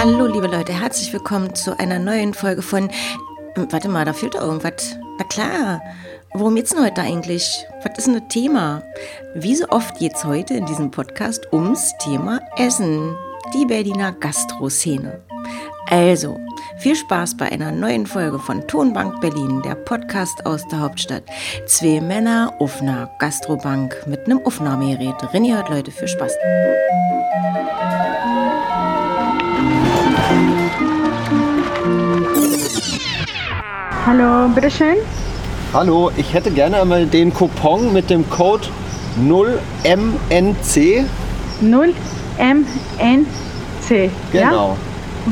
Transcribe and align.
Hallo, 0.00 0.26
liebe 0.26 0.46
Leute, 0.46 0.72
herzlich 0.72 1.12
willkommen 1.12 1.56
zu 1.56 1.76
einer 1.76 1.98
neuen 1.98 2.32
Folge 2.32 2.62
von. 2.62 2.88
Hm, 3.56 3.66
Warte 3.72 3.88
mal, 3.88 4.04
da 4.04 4.12
fehlt 4.12 4.36
doch 4.36 4.42
irgendwas. 4.42 4.96
Na 5.18 5.24
klar. 5.24 5.82
Worum 6.34 6.54
geht's 6.54 6.70
denn 6.70 6.84
heute 6.84 7.00
eigentlich? 7.00 7.66
Was 7.82 7.98
ist 7.98 8.06
denn 8.06 8.14
das 8.14 8.28
Thema? 8.28 8.84
Wie 9.34 9.56
so 9.56 9.68
oft 9.70 9.98
geht's 9.98 10.24
heute 10.24 10.54
in 10.54 10.66
diesem 10.66 10.92
Podcast 10.92 11.52
ums 11.52 11.94
Thema 11.98 12.38
Essen. 12.56 13.16
Die 13.52 13.66
Berliner 13.66 14.12
Gastroszene. 14.12 15.20
Also, 15.90 16.38
viel 16.76 16.94
Spaß 16.94 17.36
bei 17.36 17.50
einer 17.50 17.72
neuen 17.72 18.06
Folge 18.06 18.38
von 18.38 18.64
Tonbank 18.68 19.20
Berlin, 19.20 19.62
der 19.62 19.74
Podcast 19.74 20.46
aus 20.46 20.64
der 20.68 20.78
Hauptstadt. 20.78 21.24
Zwei 21.66 22.00
Männer 22.00 22.54
auf 22.60 22.80
einer 22.80 23.10
Gastrobank 23.18 24.06
mit 24.06 24.26
einem 24.26 24.46
Aufnahmegerät. 24.46 25.16
Rinni 25.34 25.50
hört 25.50 25.70
Leute, 25.70 25.90
viel 25.90 26.06
Spaß. 26.06 26.34
Hallo, 34.08 34.48
bitteschön. 34.54 34.96
Hallo, 35.74 36.10
ich 36.16 36.32
hätte 36.32 36.50
gerne 36.50 36.80
einmal 36.80 37.04
den 37.04 37.34
Coupon 37.34 37.92
mit 37.92 38.08
dem 38.08 38.24
Code 38.30 38.66
0MNC. 39.22 41.04
0 41.60 41.92
MNC. 42.38 44.10
Ja? 44.32 44.48
Genau. 44.48 44.78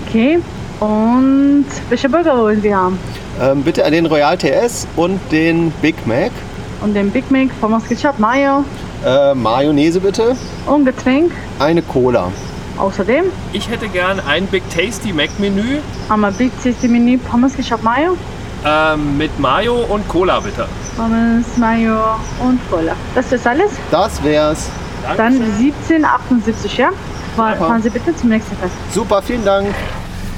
Okay. 0.07 0.41
Und 0.81 1.65
welche 1.89 2.11
Burger 2.11 2.37
wollen 2.37 2.61
Sie 2.61 2.75
haben? 2.75 2.99
Ähm, 3.41 3.63
bitte 3.63 3.83
den 3.91 4.05
Royal 4.05 4.37
TS 4.37 4.87
und 4.97 5.21
den 5.33 5.71
Big 5.81 6.07
Mac. 6.07 6.31
Und 6.83 6.93
den 6.93 7.11
Big 7.11 7.31
Mac, 7.31 7.49
Pommes 7.63 7.89
Ketchup, 7.89 8.19
Mayo 8.19 8.63
Äh, 9.07 9.33
Mayonnaise 9.35 10.01
bitte. 10.01 10.37
und 10.67 10.85
Getränk. 10.85 11.33
Eine 11.59 11.81
Cola. 11.81 12.31
Außerdem 12.77 13.25
Ich 13.55 13.71
hätte 13.71 13.89
gern 13.89 14.21
ein 14.29 14.47
Big 14.49 14.63
Tasty 14.69 15.15
Mac 15.15 15.31
Menü 15.39 15.79
einmal 16.11 16.33
Big 16.33 16.53
Tasty 16.63 16.89
Menü, 16.89 17.17
Pommes 17.17 17.55
Ketchup, 17.57 17.83
Mayo, 17.83 18.19
ähm, 18.65 19.17
mit 19.19 19.39
Mayo 19.39 19.77
und 19.89 20.07
Cola 20.09 20.41
bitte. 20.41 20.67
Pommes, 20.97 21.45
Mayo 21.57 22.17
und 22.41 22.59
Cola. 22.71 22.93
Das 23.15 23.31
ist 23.33 23.47
alles? 23.47 23.71
Das 23.91 24.23
wär's. 24.25 24.69
Dann 25.17 25.35
17,78, 25.89 26.79
ja? 26.79 26.91
Fahr- 27.37 27.55
Fahren 27.57 27.83
Sie 27.83 27.91
bitte 27.91 28.15
zum 28.17 28.31
nächsten 28.31 28.57
Fest. 28.57 28.73
Super, 28.93 29.23
vielen 29.23 29.45
Dank. 29.45 29.69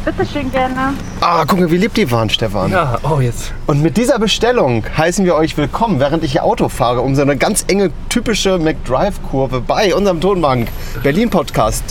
Bitteschön, 0.05 0.51
gerne. 0.51 0.95
Ah, 1.21 1.45
guck 1.47 1.61
mal, 1.61 1.71
wie 1.71 1.77
lieb 1.77 1.93
die 1.95 2.11
waren, 2.11 2.31
Stefan. 2.31 2.71
Ja, 2.71 2.99
oh 3.03 3.21
jetzt. 3.21 3.53
Und 3.67 3.83
mit 3.83 3.97
dieser 3.97 4.19
Bestellung 4.19 4.85
heißen 4.97 5.25
wir 5.25 5.35
euch 5.35 5.57
willkommen, 5.57 6.01
während 6.01 6.25
ich 6.25 6.33
hier 6.33 6.45
Auto 6.45 6.69
fahre, 6.69 7.01
um 7.03 7.15
so 7.15 7.23
eine 7.23 7.37
ganz 7.37 7.65
enge, 7.69 7.91
typische 8.09 8.59
McDrive-Kurve 8.59 9.61
bei 9.61 9.95
unserem 9.95 10.21
Tonbank 10.21 10.69
Berlin-Podcast. 11.03 11.83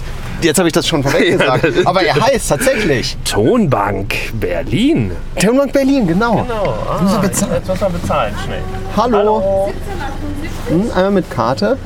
Jetzt 0.41 0.59
habe 0.59 0.69
ich 0.69 0.73
das 0.73 0.87
schon 0.87 1.03
vorweg 1.03 1.31
gesagt, 1.39 1.65
aber 1.85 2.01
er 2.03 2.15
heißt 2.15 2.49
tatsächlich 2.49 3.17
Tonbank 3.25 4.13
Berlin. 4.33 5.11
Tonbank 5.39 5.73
Berlin, 5.73 6.07
genau. 6.07 6.43
Genau. 6.43 6.77
Ah, 6.89 6.99
wir 7.21 7.29
bezahlen? 7.29 7.53
Jetzt 7.53 7.67
müssen 7.67 7.81
wir 7.81 7.89
bezahlen, 7.89 8.35
schnell. 8.45 8.61
Hallo. 8.95 9.73
Hm, 10.69 10.91
einmal 10.93 11.11
mit 11.11 11.31
Karte. 11.31 11.77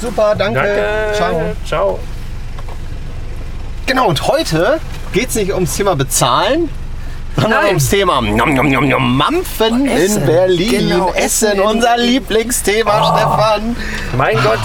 Super, 0.00 0.34
danke. 0.36 0.60
Danke. 0.60 0.84
Ciao. 1.14 1.42
Ciao. 1.64 1.98
Genau, 3.86 4.08
und 4.08 4.28
heute 4.28 4.80
geht 5.12 5.28
es 5.28 5.34
nicht 5.34 5.52
ums 5.52 5.76
Thema 5.76 5.96
Bezahlen, 5.96 6.68
ums 7.36 7.88
Thema 7.88 8.20
nom, 8.20 8.54
nom, 8.54 8.68
nom, 8.70 8.88
nom, 8.88 9.16
Mampfen 9.16 9.86
in 9.86 10.26
Berlin. 10.26 10.70
Genau, 10.88 11.12
Essen, 11.12 11.52
Essen 11.52 11.60
unser 11.60 11.96
Lieblingsthema, 11.96 13.16
Stefan. 13.16 13.76
Mein 14.16 14.36
Gott. 14.42 14.58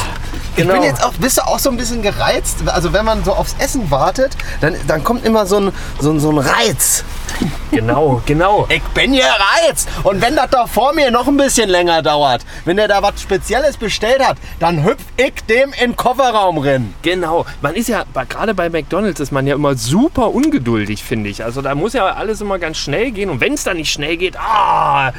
Ich 0.56 0.64
Genau. 0.64 0.74
bin 0.74 0.84
jetzt 0.84 1.04
auch, 1.04 1.14
bist 1.14 1.38
du 1.38 1.48
auch 1.48 1.60
so 1.60 1.70
ein 1.70 1.78
bisschen 1.78 2.02
gereizt? 2.02 2.58
Also 2.66 2.92
wenn 2.92 3.06
man 3.06 3.24
so 3.24 3.34
aufs 3.34 3.56
Essen 3.60 3.90
wartet, 3.92 4.36
dann, 4.60 4.76
dann 4.88 5.04
kommt 5.06 5.26
immer 5.26 5.46
so 5.46 5.58
ein, 5.58 5.72
so, 6.02 6.12
ein, 6.12 6.20
so 6.20 6.32
ein 6.32 6.38
Reiz. 6.38 7.04
Genau, 7.72 8.22
genau. 8.26 8.66
Ich 8.70 8.82
bin 8.96 9.14
gereizt. 9.14 9.88
Und 10.04 10.22
wenn 10.22 10.36
das 10.36 10.50
da 10.50 10.66
vor 10.66 10.94
mir 10.94 11.12
noch 11.12 11.28
ein 11.28 11.38
bisschen 11.38 11.70
länger 11.70 12.02
dauert, 12.02 12.44
wenn 12.66 12.78
der 12.78 12.88
da 12.88 13.04
was 13.04 13.22
Spezielles 13.22 13.78
bestellt 13.78 14.26
hat, 14.26 14.38
dann 14.60 14.84
hüpf 14.84 15.04
ich 15.18 15.36
dem 15.48 15.72
in 15.74 15.92
den 15.92 15.96
Kofferraum 15.96 16.58
rein. 16.58 16.94
Genau. 17.04 17.46
Man 17.62 17.76
ist 17.76 17.88
ja, 17.88 18.06
gerade 18.28 18.56
bei 18.56 18.70
McDonalds 18.70 19.20
ist 19.20 19.32
man 19.32 19.46
ja 19.46 19.54
immer 19.54 19.76
super 19.76 20.34
ungeduldig, 20.34 21.04
finde 21.04 21.30
ich. 21.30 21.44
Also 21.44 21.62
da 21.62 21.76
muss 21.76 21.94
ja 21.94 22.08
alles 22.08 22.42
immer 22.42 22.58
ganz 22.58 22.78
schnell 22.78 23.12
gehen. 23.12 23.30
Und 23.30 23.40
wenn 23.40 23.54
es 23.54 23.64
dann 23.64 23.78
nicht 23.78 23.92
schnell 23.92 24.18
geht, 24.18 24.38
ah, 24.38 25.14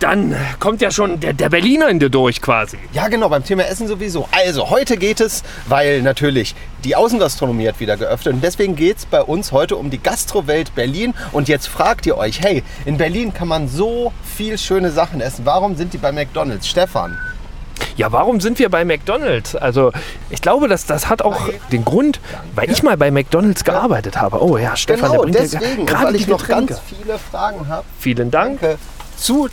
dann 0.00 0.34
kommt 0.58 0.80
ja 0.80 0.90
schon 0.90 1.20
der, 1.20 1.32
der 1.32 1.50
Berliner 1.50 1.88
in 1.88 1.98
dir 2.00 2.10
durch 2.10 2.40
quasi. 2.40 2.78
Ja, 2.92 3.08
genau, 3.08 3.28
beim 3.28 3.44
Thema 3.44 3.66
Essen 3.66 3.86
sowieso. 3.86 4.28
Also, 4.32 4.70
heute 4.70 4.96
geht 4.96 5.20
es, 5.20 5.42
weil 5.68 6.02
natürlich 6.02 6.54
die 6.84 6.96
Außengastronomie 6.96 7.68
hat 7.68 7.80
wieder 7.80 7.96
geöffnet 7.96 8.34
und 8.34 8.42
deswegen 8.42 8.74
geht 8.74 8.98
es 8.98 9.06
bei 9.06 9.22
uns 9.22 9.52
heute 9.52 9.76
um 9.76 9.90
die 9.90 10.02
Gastrowelt 10.02 10.74
Berlin. 10.74 11.14
Und 11.32 11.48
jetzt 11.48 11.68
fragt 11.68 12.06
ihr 12.06 12.16
euch, 12.16 12.40
hey, 12.40 12.62
in 12.86 12.96
Berlin 12.96 13.34
kann 13.34 13.48
man 13.48 13.68
so 13.68 14.12
viel 14.36 14.58
schöne 14.58 14.90
Sachen 14.90 15.20
essen. 15.20 15.44
Warum 15.44 15.76
sind 15.76 15.92
die 15.92 15.98
bei 15.98 16.12
McDonalds? 16.12 16.66
Stefan. 16.66 17.18
Ja, 17.96 18.12
warum 18.12 18.40
sind 18.40 18.58
wir 18.58 18.70
bei 18.70 18.84
McDonald's? 18.84 19.54
Also, 19.54 19.92
ich 20.30 20.40
glaube, 20.40 20.68
dass 20.68 20.86
das 20.86 21.08
hat 21.08 21.22
auch 21.22 21.48
den 21.72 21.84
Grund, 21.84 22.20
weil 22.54 22.70
ich 22.70 22.82
mal 22.82 22.96
bei 22.96 23.10
McDonald's 23.10 23.64
gearbeitet 23.64 24.18
habe. 24.18 24.42
Oh 24.42 24.56
ja, 24.56 24.76
Stefan, 24.76 25.10
genau, 25.10 25.24
der 25.24 25.32
bringt 25.32 25.52
ja 25.52 25.60
deswegen. 25.60 25.80
Und 25.80 25.86
gerade 25.86 26.06
weil 26.06 26.16
ich 26.16 26.26
noch 26.26 26.40
Getränke. 26.40 26.74
ganz 26.74 26.82
viele 26.88 27.18
Fragen 27.18 27.68
habe. 27.68 27.84
Vielen 27.98 28.30
Dank. 28.30 28.60
Danke. 28.60 28.78
Zu 29.16 29.48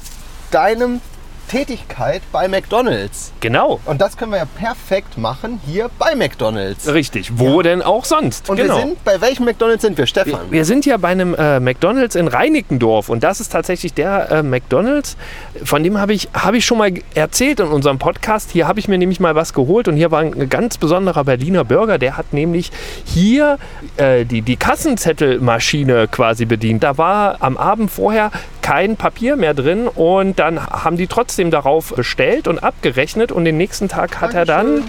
deinem 0.51 1.01
Tätigkeit 1.47 2.21
bei 2.31 2.47
McDonalds. 2.47 3.31
Genau, 3.39 3.79
Und 3.85 4.01
das 4.01 4.17
können 4.17 4.31
wir 4.31 4.39
ja 4.39 4.45
perfekt 4.45 5.17
machen 5.17 5.61
hier 5.65 5.89
bei 5.97 6.15
McDonalds. 6.15 6.91
richtig. 6.93 7.31
Wo 7.37 7.61
denn 7.61 7.81
auch 7.81 8.05
sonst? 8.05 8.49
Und 8.49 8.57
genau. 8.57 8.75
wir 8.75 8.81
sind, 8.81 9.03
bei 9.03 9.21
welchem 9.21 9.45
McDonalds 9.45 9.81
sind 9.81 9.97
wir, 9.97 10.05
Stefan? 10.07 10.51
Wir 10.51 10.65
sind 10.65 10.85
ja 10.85 10.97
bei 10.97 11.09
einem 11.09 11.33
äh, 11.35 11.59
McDonalds 11.59 12.15
in 12.15 12.27
Reinickendorf 12.27 13.09
und 13.09 13.23
das 13.23 13.39
ist 13.39 13.49
tatsächlich 13.51 13.93
der 13.93 14.31
äh, 14.31 14.43
McDonalds, 14.43 15.15
von 15.63 15.83
dem 15.83 15.97
habe 15.99 16.13
ich, 16.13 16.29
hab 16.33 16.53
ich 16.53 16.65
schon 16.65 16.77
mal 16.77 16.91
erzählt 17.15 17.59
in 17.59 17.67
unserem 17.67 17.97
Podcast. 17.97 18.51
Hier 18.51 18.67
habe 18.67 18.79
ich 18.79 18.87
mir 18.87 18.97
nämlich 18.97 19.19
mal 19.19 19.35
was 19.35 19.53
geholt 19.53 19.87
und 19.87 19.95
hier 19.95 20.11
war 20.11 20.19
ein 20.19 20.49
ganz 20.49 20.77
besonderer 20.77 21.23
Berliner 21.23 21.63
Burger, 21.63 21.97
der 21.97 22.17
hat 22.17 22.33
nämlich 22.33 22.71
hier 23.05 23.57
äh, 23.95 24.25
die, 24.25 24.41
die 24.41 24.57
Kassenzettelmaschine 24.57 26.07
quasi 26.09 26.45
bedient. 26.45 26.83
Da 26.83 26.97
war 26.97 27.37
am 27.39 27.57
Abend 27.57 27.89
vorher 27.89 28.31
kein 28.67 28.97
Papier 28.97 29.37
mehr 29.37 29.53
drin 29.53 29.87
und 29.87 30.39
dann 30.39 30.61
haben 30.61 30.97
die 30.97 31.07
trotzdem 31.07 31.36
darauf 31.51 31.93
bestellt 31.93 32.47
und 32.47 32.59
abgerechnet 32.59 33.31
und 33.31 33.45
den 33.45 33.57
nächsten 33.57 33.87
Tag 33.87 34.21
hat 34.21 34.33
er 34.33 34.45
dann... 34.45 34.83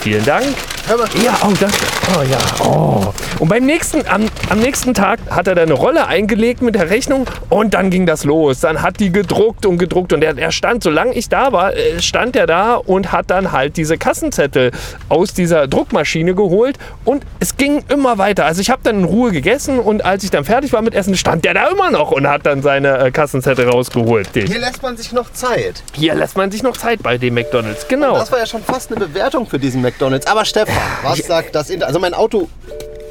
Vielen 0.00 0.24
Dank. 0.24 0.44
Hör 0.86 0.98
mal, 0.98 1.08
Ja, 1.24 1.34
oh, 1.42 1.52
danke. 1.58 1.76
Oh 2.14 2.22
ja. 2.22 2.38
Oh. 2.62 3.12
Und 3.38 3.48
beim 3.48 3.64
nächsten, 3.64 4.06
am, 4.06 4.28
am 4.50 4.58
nächsten 4.58 4.92
Tag 4.92 5.18
hat 5.30 5.48
er 5.48 5.54
da 5.54 5.62
eine 5.62 5.72
Rolle 5.72 6.06
eingelegt 6.06 6.60
mit 6.60 6.74
der 6.74 6.90
Rechnung 6.90 7.26
und 7.48 7.72
dann 7.72 7.88
ging 7.88 8.04
das 8.04 8.24
los. 8.24 8.60
Dann 8.60 8.82
hat 8.82 9.00
die 9.00 9.10
gedruckt 9.10 9.64
und 9.64 9.78
gedruckt 9.78 10.12
und 10.12 10.22
er, 10.22 10.36
er 10.36 10.52
stand, 10.52 10.82
solange 10.82 11.14
ich 11.14 11.30
da 11.30 11.52
war, 11.52 11.74
äh, 11.74 12.02
stand 12.02 12.36
er 12.36 12.46
da 12.46 12.74
und 12.74 13.12
hat 13.12 13.30
dann 13.30 13.50
halt 13.50 13.78
diese 13.78 13.96
Kassenzettel 13.96 14.72
aus 15.08 15.32
dieser 15.32 15.68
Druckmaschine 15.68 16.34
geholt 16.34 16.76
und 17.06 17.24
es 17.40 17.56
ging 17.56 17.82
immer 17.88 18.18
weiter. 18.18 18.44
Also 18.44 18.60
ich 18.60 18.68
habe 18.68 18.82
dann 18.84 18.98
in 19.00 19.04
Ruhe 19.04 19.32
gegessen 19.32 19.78
und 19.78 20.04
als 20.04 20.22
ich 20.22 20.30
dann 20.30 20.44
fertig 20.44 20.74
war 20.74 20.82
mit 20.82 20.94
Essen, 20.94 21.16
stand 21.16 21.46
der 21.46 21.54
da 21.54 21.68
immer 21.68 21.90
noch 21.90 22.10
und 22.10 22.28
hat 22.28 22.44
dann 22.44 22.60
seine 22.60 22.98
äh, 22.98 23.10
Kassenzettel 23.10 23.70
rausgeholt. 23.70 24.28
hier 24.34 24.58
lässt 24.58 24.82
man 24.82 24.98
sich 24.98 25.12
noch 25.12 25.32
Zeit. 25.32 25.82
Hier 25.94 26.14
lässt 26.14 26.36
man 26.36 26.50
sich 26.50 26.62
noch 26.62 26.76
Zeit 26.76 27.02
bei 27.02 27.16
dem 27.16 27.32
McDonalds. 27.32 27.88
Genau. 27.88 28.18
Das 28.18 28.30
war 28.30 28.38
ja 28.38 28.46
schon 28.46 28.62
fast 28.62 28.92
eine 28.94 29.06
Bewertung 29.06 29.46
für 29.46 29.58
diesen 29.58 29.80
McDonalds. 29.80 30.26
Aber 30.26 30.44
Stefan, 30.44 30.73
was 31.02 31.18
sagt 31.18 31.54
das 31.54 31.70
Inter 31.70 31.86
Also 31.86 31.98
mein 31.98 32.14
Auto 32.14 32.48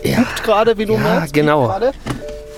hupt 0.05 0.43
gerade, 0.43 0.77
wie 0.77 0.85
du 0.85 0.93
Ja, 0.93 0.99
merkst. 0.99 1.33
genau. 1.33 1.67
Gerade, 1.67 1.91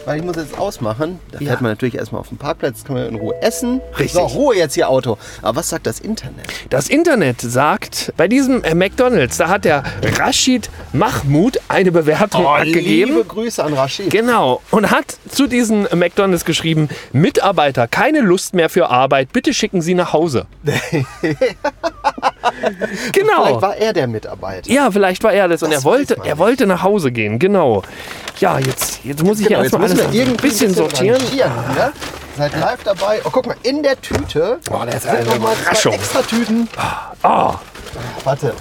weil 0.05 0.19
ich 0.19 0.23
muss 0.23 0.35
jetzt 0.35 0.57
ausmachen. 0.57 1.19
Da 1.31 1.39
fährt 1.39 1.49
Ja. 1.49 1.57
man 1.61 1.71
natürlich 1.71 1.95
erstmal 1.95 2.21
auf 2.21 2.29
den 2.29 2.37
Parkplatz, 2.37 2.83
kann 2.83 2.95
man 2.95 3.07
in 3.07 3.15
Ruhe 3.15 3.33
essen. 3.41 3.81
Richtig. 3.97 4.13
So, 4.13 4.21
Ruhe 4.21 4.55
jetzt 4.55 4.75
hier 4.75 4.87
Auto. 4.89 5.17
Aber 5.41 5.57
was 5.57 5.69
sagt 5.69 5.87
das 5.87 5.99
Internet? 5.99 6.45
Das 6.69 6.89
Internet 6.89 7.41
sagt, 7.41 8.13
bei 8.17 8.27
diesem 8.27 8.63
äh, 8.63 8.75
McDonalds, 8.75 9.37
da 9.37 9.47
hat 9.49 9.65
der 9.65 9.83
Rashid 10.17 10.69
Mahmoud 10.93 11.59
eine 11.69 11.91
Bewertung 11.91 12.45
abgegeben. 12.47 13.13
Oh, 13.13 13.17
liebe 13.17 13.25
Grüße 13.27 13.63
an 13.63 13.73
Rashid. 13.73 14.09
Genau. 14.11 14.61
Und 14.71 14.91
hat 14.91 15.17
zu 15.29 15.47
diesen 15.47 15.87
äh, 15.87 15.95
McDonalds 15.95 16.45
geschrieben, 16.45 16.87
Mitarbeiter, 17.11 17.87
keine 17.87 18.21
Lust 18.21 18.53
mehr 18.53 18.69
für 18.69 18.89
Arbeit, 18.91 19.33
bitte 19.33 19.53
schicken 19.55 19.81
Sie 19.81 19.93
nach 19.95 20.13
Hause. 20.13 20.45
genau. 23.11 23.43
Vielleicht 23.43 23.61
war 23.61 23.75
er 23.77 23.93
der 23.93 24.07
Mitarbeiter. 24.07 24.69
Ja, 24.71 24.91
vielleicht 24.91 25.23
war 25.23 25.33
er 25.33 25.47
das 25.47 25.63
und 25.63 25.71
Das 25.71 25.81
er 25.81 25.83
wollte, 25.85 26.17
er 26.23 26.37
wollte 26.37 26.65
nach 26.67 26.83
Hause 26.83 27.11
gehen, 27.11 27.39
genau. 27.39 27.83
Ja, 28.39 28.59
jetzt, 28.59 29.03
jetzt 29.03 29.23
muss 29.23 29.39
ich 29.39 29.47
Genau, 29.47 29.59
hier 29.61 29.65
jetzt 29.65 29.73
erstmal 29.81 30.05
alles 30.11 30.27
ein 30.29 30.37
bisschen 30.37 30.73
sortieren. 30.73 31.21
ne? 31.33 31.91
Seid 32.37 32.51
live 32.59 32.83
dabei. 32.83 33.21
Oh, 33.23 33.29
guck 33.31 33.47
mal, 33.47 33.55
in 33.63 33.81
der 33.81 33.99
Tüte 34.01 34.59
Oh, 34.69 34.81
das 34.85 34.95
ist 34.95 35.01
sind 35.03 35.11
eine 35.15 35.25
noch 35.29 35.39
mal 35.39 35.55
zwei 35.73 35.91
extra 35.91 36.21
Tüten. 36.21 36.67
Oh, 37.23 37.53
Warte, 38.25 38.53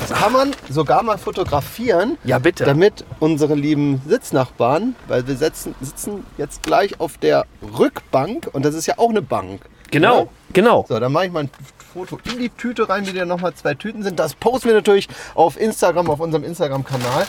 das 0.00 0.18
kann 0.18 0.32
man 0.32 0.50
sogar 0.68 1.04
mal 1.04 1.16
fotografieren. 1.16 2.18
Ja, 2.24 2.40
bitte. 2.40 2.64
Damit 2.64 3.04
unsere 3.20 3.54
lieben 3.54 4.02
Sitznachbarn, 4.08 4.96
weil 5.06 5.28
wir 5.28 5.36
sitzen, 5.36 5.76
sitzen 5.80 6.26
jetzt 6.38 6.64
gleich 6.64 6.98
auf 6.98 7.18
der 7.18 7.44
Rückbank 7.78 8.48
und 8.52 8.64
das 8.64 8.74
ist 8.74 8.86
ja 8.86 8.94
auch 8.96 9.10
eine 9.10 9.22
Bank. 9.22 9.60
genau, 9.92 10.18
Ja? 10.22 10.26
genau. 10.52 10.84
So, 10.88 10.98
dann 10.98 11.12
mache 11.12 11.26
ich 11.26 11.32
mal 11.32 11.40
ein 11.44 11.50
Foto 11.92 12.18
in 12.30 12.38
die 12.38 12.50
Tüte 12.50 12.88
rein, 12.88 13.06
wie 13.06 13.12
da 13.12 13.24
nochmal 13.24 13.52
zwei 13.54 13.74
Tüten 13.74 14.02
sind. 14.02 14.18
Das 14.18 14.34
posten 14.34 14.68
wir 14.68 14.74
natürlich 14.74 15.08
auf 15.34 15.58
Instagram, 15.60 16.08
auf 16.10 16.20
unserem 16.20 16.44
Instagram-Kanal. 16.44 17.26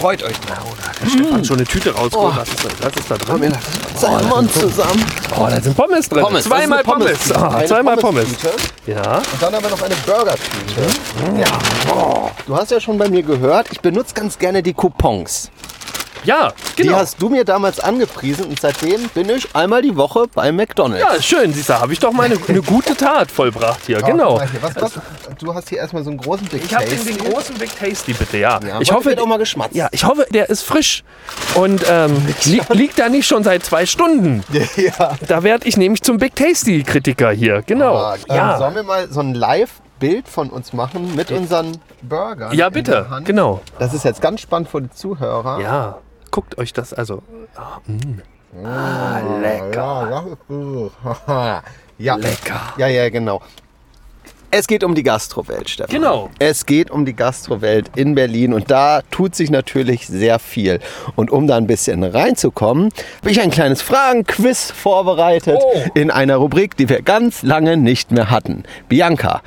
Freut 0.00 0.22
euch 0.22 0.38
drauf. 0.40 0.76
Der 1.02 1.08
Stefan 1.08 1.44
schon 1.44 1.56
eine 1.56 1.66
Tüte 1.66 1.94
rausgeholt. 1.94 2.36
Was, 2.36 2.48
ist 2.48 2.64
da, 2.64 2.68
was 2.86 2.96
ist 2.96 3.10
da 3.10 3.16
drin? 3.16 3.52
Seinen 3.96 4.28
Mund 4.28 4.52
zusammen. 4.52 5.04
Oh, 5.36 5.46
da 5.48 5.60
sind 5.60 5.76
Pommes 5.76 6.08
drin. 6.08 6.22
Pommes, 6.22 6.44
das 6.44 6.52
Zweimal 6.52 6.82
Pommes. 6.82 7.32
Ah, 7.32 7.48
Eine 7.48 7.66
zweimal 7.68 7.96
Pommes. 7.96 8.28
Ja. 8.86 9.16
Und 9.18 9.24
dann 9.42 9.54
haben 9.54 9.62
wir 9.64 9.70
noch 9.70 9.82
eine 9.82 9.94
Burger-Tüte. 10.06 11.40
Ja. 11.40 11.58
Oh. 11.94 12.30
Du 12.46 12.56
hast 12.56 12.70
ja 12.70 12.80
schon 12.80 12.98
bei 12.98 13.08
mir 13.08 13.22
gehört, 13.22 13.68
ich 13.72 13.80
benutze 13.80 14.14
ganz 14.14 14.38
gerne 14.38 14.62
die 14.62 14.74
Coupons. 14.74 15.50
Ja, 16.24 16.52
Die 16.76 16.82
genau. 16.82 16.96
hast 16.98 17.20
du 17.22 17.28
mir 17.28 17.44
damals 17.44 17.80
angepriesen 17.80 18.46
und 18.46 18.60
seitdem 18.60 19.08
bin 19.10 19.28
ich 19.30 19.54
einmal 19.54 19.82
die 19.82 19.96
Woche 19.96 20.24
bei 20.34 20.50
McDonalds. 20.52 21.04
Ja, 21.04 21.22
schön, 21.22 21.52
siehst 21.52 21.68
du, 21.68 21.74
habe 21.74 21.92
ich 21.92 21.98
doch 21.98 22.12
mal 22.12 22.24
eine, 22.24 22.36
eine 22.48 22.62
gute 22.62 22.96
Tat 22.96 23.30
vollbracht 23.30 23.80
hier. 23.86 23.98
Ah, 23.98 24.06
Genau. 24.06 24.30
guck 24.30 24.38
mal 24.40 24.50
hier, 24.50 24.62
Was, 24.62 24.76
was, 24.76 24.92
du 25.38 25.54
hast 25.54 25.68
hier 25.68 25.78
erstmal 25.78 26.04
so 26.04 26.10
einen 26.10 26.18
großen 26.18 26.46
Big 26.48 26.64
Ich 26.64 26.74
habe 26.74 26.84
den, 26.86 26.96
Tasty. 26.96 27.12
den 27.14 27.30
großen 27.32 27.54
Big 27.58 27.70
Tasty, 27.78 28.12
bitte, 28.12 28.38
ja. 28.38 28.58
Ja, 28.66 28.80
ich 28.80 28.92
hoffe, 28.92 29.16
auch 29.20 29.26
mal 29.26 29.38
geschmatzt. 29.38 29.74
ja, 29.74 29.88
ich 29.92 30.04
hoffe, 30.04 30.26
der 30.32 30.48
ist 30.50 30.62
frisch 30.62 31.02
und 31.54 31.84
ähm, 31.88 32.16
li 32.44 32.60
liegt 32.70 32.98
da 32.98 33.08
nicht 33.08 33.26
schon 33.26 33.44
seit 33.44 33.64
zwei 33.64 33.86
Stunden. 33.86 34.42
ja. 34.76 35.16
Da 35.26 35.42
werde 35.42 35.66
ich 35.68 35.76
nämlich 35.76 36.02
zum 36.02 36.18
Big 36.18 36.34
Tasty 36.36 36.82
Kritiker 36.82 37.30
hier. 37.30 37.62
Genau. 37.66 37.96
Ah, 37.96 38.14
ähm, 38.28 38.36
ja. 38.36 38.58
Sollen 38.58 38.74
wir 38.74 38.82
mal 38.82 39.08
so 39.10 39.20
ein 39.20 39.34
Live-Bild 39.34 40.28
von 40.28 40.50
uns 40.50 40.72
machen 40.72 41.14
mit 41.14 41.30
unseren 41.30 41.78
Burgern? 42.02 42.52
ja, 42.54 42.66
in 42.68 42.72
bitte. 42.72 42.90
der 42.92 43.10
Hand? 43.10 43.26
Genau. 43.26 43.60
Das 43.78 43.94
ist 43.94 44.04
jetzt 44.04 44.20
ganz 44.20 44.40
spannend 44.40 44.68
für 44.68 44.82
die 44.82 44.90
Zuhörer. 44.90 45.60
Ja. 45.60 45.98
Guckt 46.30 46.58
euch 46.58 46.72
das 46.72 46.92
also. 46.92 47.22
Ah, 47.56 47.78
mm. 47.86 48.64
ah 48.64 49.20
lecker. 49.40 50.26
Ja, 50.48 51.62
ja. 51.98 52.16
Lecker. 52.16 52.60
Ja, 52.76 52.86
ja, 52.88 53.08
genau. 53.08 53.40
Es 54.50 54.66
geht 54.66 54.82
um 54.82 54.94
die 54.94 55.02
Gastrowelt, 55.02 55.68
Stefan. 55.68 55.94
Genau. 55.94 56.30
Es 56.38 56.64
geht 56.64 56.90
um 56.90 57.04
die 57.04 57.12
Gastrowelt 57.14 57.90
in 57.96 58.14
Berlin 58.14 58.54
und 58.54 58.70
da 58.70 59.02
tut 59.10 59.34
sich 59.34 59.50
natürlich 59.50 60.06
sehr 60.06 60.38
viel. 60.38 60.80
Und 61.16 61.30
um 61.30 61.46
da 61.46 61.56
ein 61.56 61.66
bisschen 61.66 62.02
reinzukommen, 62.02 62.88
habe 63.20 63.30
ich 63.30 63.42
ein 63.42 63.50
kleines 63.50 63.82
Fragenquiz 63.82 64.70
vorbereitet 64.70 65.60
Oh. 65.62 65.82
in 65.92 66.10
einer 66.10 66.36
Rubrik, 66.36 66.78
die 66.78 66.88
wir 66.88 67.02
ganz 67.02 67.42
lange 67.42 67.76
nicht 67.76 68.10
mehr 68.10 68.30
hatten. 68.30 68.62
Bianca, 68.88 69.42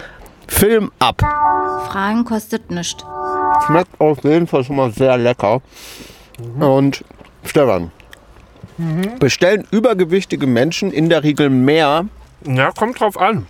Film 0.47 0.91
ab. 0.99 1.21
Fragen 1.89 2.23
kostet 2.23 2.69
nichts. 2.69 3.03
Schmeckt 3.65 3.99
auf 3.99 4.23
jeden 4.23 4.45
Fall 4.45 4.63
schon 4.63 4.75
mal 4.75 4.91
sehr 4.91 5.17
lecker. 5.17 5.61
Und 6.59 7.03
Stefan, 7.43 7.91
bestellen 9.19 9.67
übergewichtige 9.71 10.47
Menschen 10.47 10.91
in 10.91 11.09
der 11.09 11.23
Regel 11.23 11.49
mehr 11.49 12.05
Ja, 12.45 12.71
kommt 12.71 12.99
drauf 12.99 13.19
an. 13.19 13.47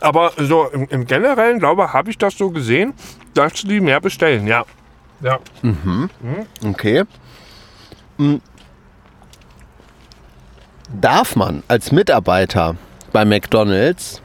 Aber 0.00 0.32
so 0.36 0.66
im, 0.68 0.86
im 0.88 1.06
Generellen, 1.06 1.58
glaube 1.58 1.92
habe 1.92 2.10
ich 2.10 2.18
das 2.18 2.36
so 2.36 2.50
gesehen, 2.50 2.94
dass 3.34 3.54
die 3.54 3.80
mehr 3.80 4.00
bestellen, 4.00 4.46
ja. 4.46 4.64
Ja. 5.20 5.38
Okay. 6.64 7.04
Hm. 8.18 8.40
Darf 11.00 11.36
man 11.36 11.62
als 11.68 11.90
Mitarbeiter 11.90 12.76
bei 13.12 13.24
McDonald's 13.24 14.20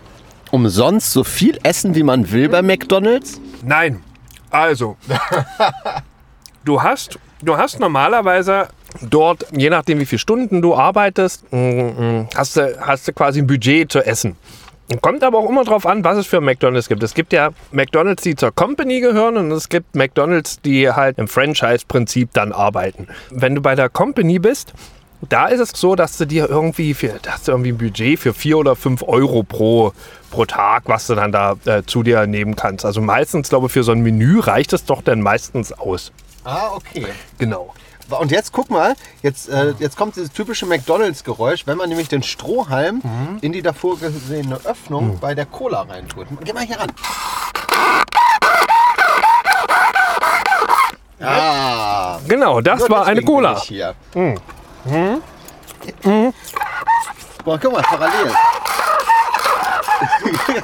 umsonst 0.52 1.12
so 1.12 1.24
viel 1.24 1.58
essen, 1.63 1.96
wie 1.96 2.04
man 2.04 2.31
will 2.31 2.50
bei 2.50 2.62
McDonald's? 2.62 3.40
Nein. 3.63 4.04
Also, 4.50 4.98
du 6.66 6.81
hast, 6.81 7.18
du 7.42 7.58
hast 7.58 7.80
normalerweise 7.80 8.68
dort, 9.02 9.46
je 9.52 9.70
nachdem 9.70 10.00
wie 10.00 10.06
viele 10.06 10.20
Stunden 10.20 10.62
du 10.62 10.76
arbeitest, 10.76 11.52
mm, 11.52 11.58
mm, 11.58 12.28
hast 12.36 12.58
du, 12.58 12.80
hast 12.82 13.08
du 13.08 13.14
quasi 13.14 13.40
ein 13.40 13.48
Budget 13.48 13.92
zu 13.92 14.06
essen. 14.06 14.36
Kommt 15.00 15.24
aber 15.24 15.38
auch 15.38 15.50
immer 15.50 15.64
drauf 15.64 15.86
an, 15.86 16.04
was 16.04 16.18
es 16.18 16.28
für 16.28 16.42
McDonalds 16.42 16.90
gibt. 16.90 17.02
Es 17.02 17.14
gibt 17.14 17.32
ja 17.32 17.52
McDonalds, 17.72 18.24
die 18.24 18.36
zur 18.36 18.52
Company 18.52 19.00
gehören 19.00 19.38
und 19.38 19.52
es 19.52 19.70
gibt 19.70 19.96
McDonalds, 19.96 20.60
die 20.62 20.90
halt 20.90 21.18
im 21.18 21.30
Franchise-Prinzip 21.30 22.32
dann 22.34 22.52
arbeiten. 22.52 23.08
Wenn 23.30 23.56
du 23.56 23.62
bei 23.62 23.76
der 23.76 23.88
Company 23.88 24.40
bist, 24.40 24.74
da 25.30 25.48
ist 25.48 25.60
es 25.60 25.70
so, 25.70 25.96
dass 25.96 26.18
du 26.18 26.26
dir 26.26 26.50
irgendwie, 26.50 26.94
für, 26.94 27.20
da 27.22 27.34
hast 27.34 27.48
du 27.48 27.52
irgendwie 27.54 27.72
ein 27.72 27.78
Budget 27.78 28.20
für 28.20 28.34
4 28.34 28.58
oder 28.58 28.76
5 28.76 29.04
Euro 29.04 29.44
pro, 29.44 29.94
pro 30.30 30.46
Tag, 30.46 30.84
was 30.88 31.08
du 31.08 31.16
dann 31.16 31.32
da 31.32 31.56
äh, 31.66 31.84
zu 31.84 32.04
dir 32.04 32.26
nehmen 32.28 32.56
kannst. 32.56 32.86
Also 32.86 33.02
meistens, 33.02 33.50
glaube 33.50 33.68
ich, 33.68 33.72
für 33.72 33.84
so 33.84 33.92
ein 33.92 34.02
Menü 34.02 34.40
reicht 34.40 34.74
es 34.74 34.84
doch 34.84 35.02
dann 35.02 35.22
meistens 35.22 35.72
aus. 35.72 36.12
Ah, 36.44 36.72
okay. 36.74 37.06
Genau. 37.38 37.74
Und 38.10 38.32
jetzt 38.32 38.52
guck 38.52 38.70
mal, 38.70 38.96
jetzt, 39.22 39.48
äh, 39.48 39.74
jetzt 39.80 39.96
kommt 39.96 40.16
dieses 40.18 40.32
typische 40.32 40.66
McDonalds-Geräusch, 40.66 41.66
wenn 41.66 41.78
man 41.78 41.88
nämlich 41.88 42.10
den 42.10 42.24
Strohhalm 42.24 43.02
in 43.42 43.54
die 43.54 43.62
davor 43.62 43.98
gesehene 44.00 44.60
Öffnung 44.66 45.18
bei 45.20 45.34
der 45.34 45.46
Cola 45.46 45.84
reintut. 45.84 46.28
Geh 46.44 46.52
mal 46.52 46.64
hier 46.66 46.80
ran. 46.80 46.92
Ah, 51.22 52.20
Genau, 52.28 52.62
das 52.62 52.80
nur 52.80 52.90
war 52.90 53.06
eine 53.06 53.22
deswegen 53.22 53.26
bin 53.28 53.36
Cola. 53.36 53.54
ich 53.58 53.64
Hier. 53.64 53.96
Boah, 57.46 57.60
guck 57.60 57.72
mal, 57.74 57.82
parallel. 57.82 58.32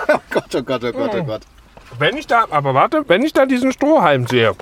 oh 0.07 0.17
Gott, 0.29 0.55
oh 0.55 0.61
Gott, 0.63 0.83
oh 0.83 0.91
Gott, 0.91 1.15
oh 1.15 1.23
Gott. 1.23 1.41
Wenn 1.99 2.17
ich 2.17 2.27
da, 2.27 2.45
aber 2.49 2.73
warte, 2.73 3.03
wenn 3.07 3.23
ich 3.23 3.33
da 3.33 3.45
diesen 3.45 3.71
Strohhalm 3.71 4.27
sehe, 4.27 4.53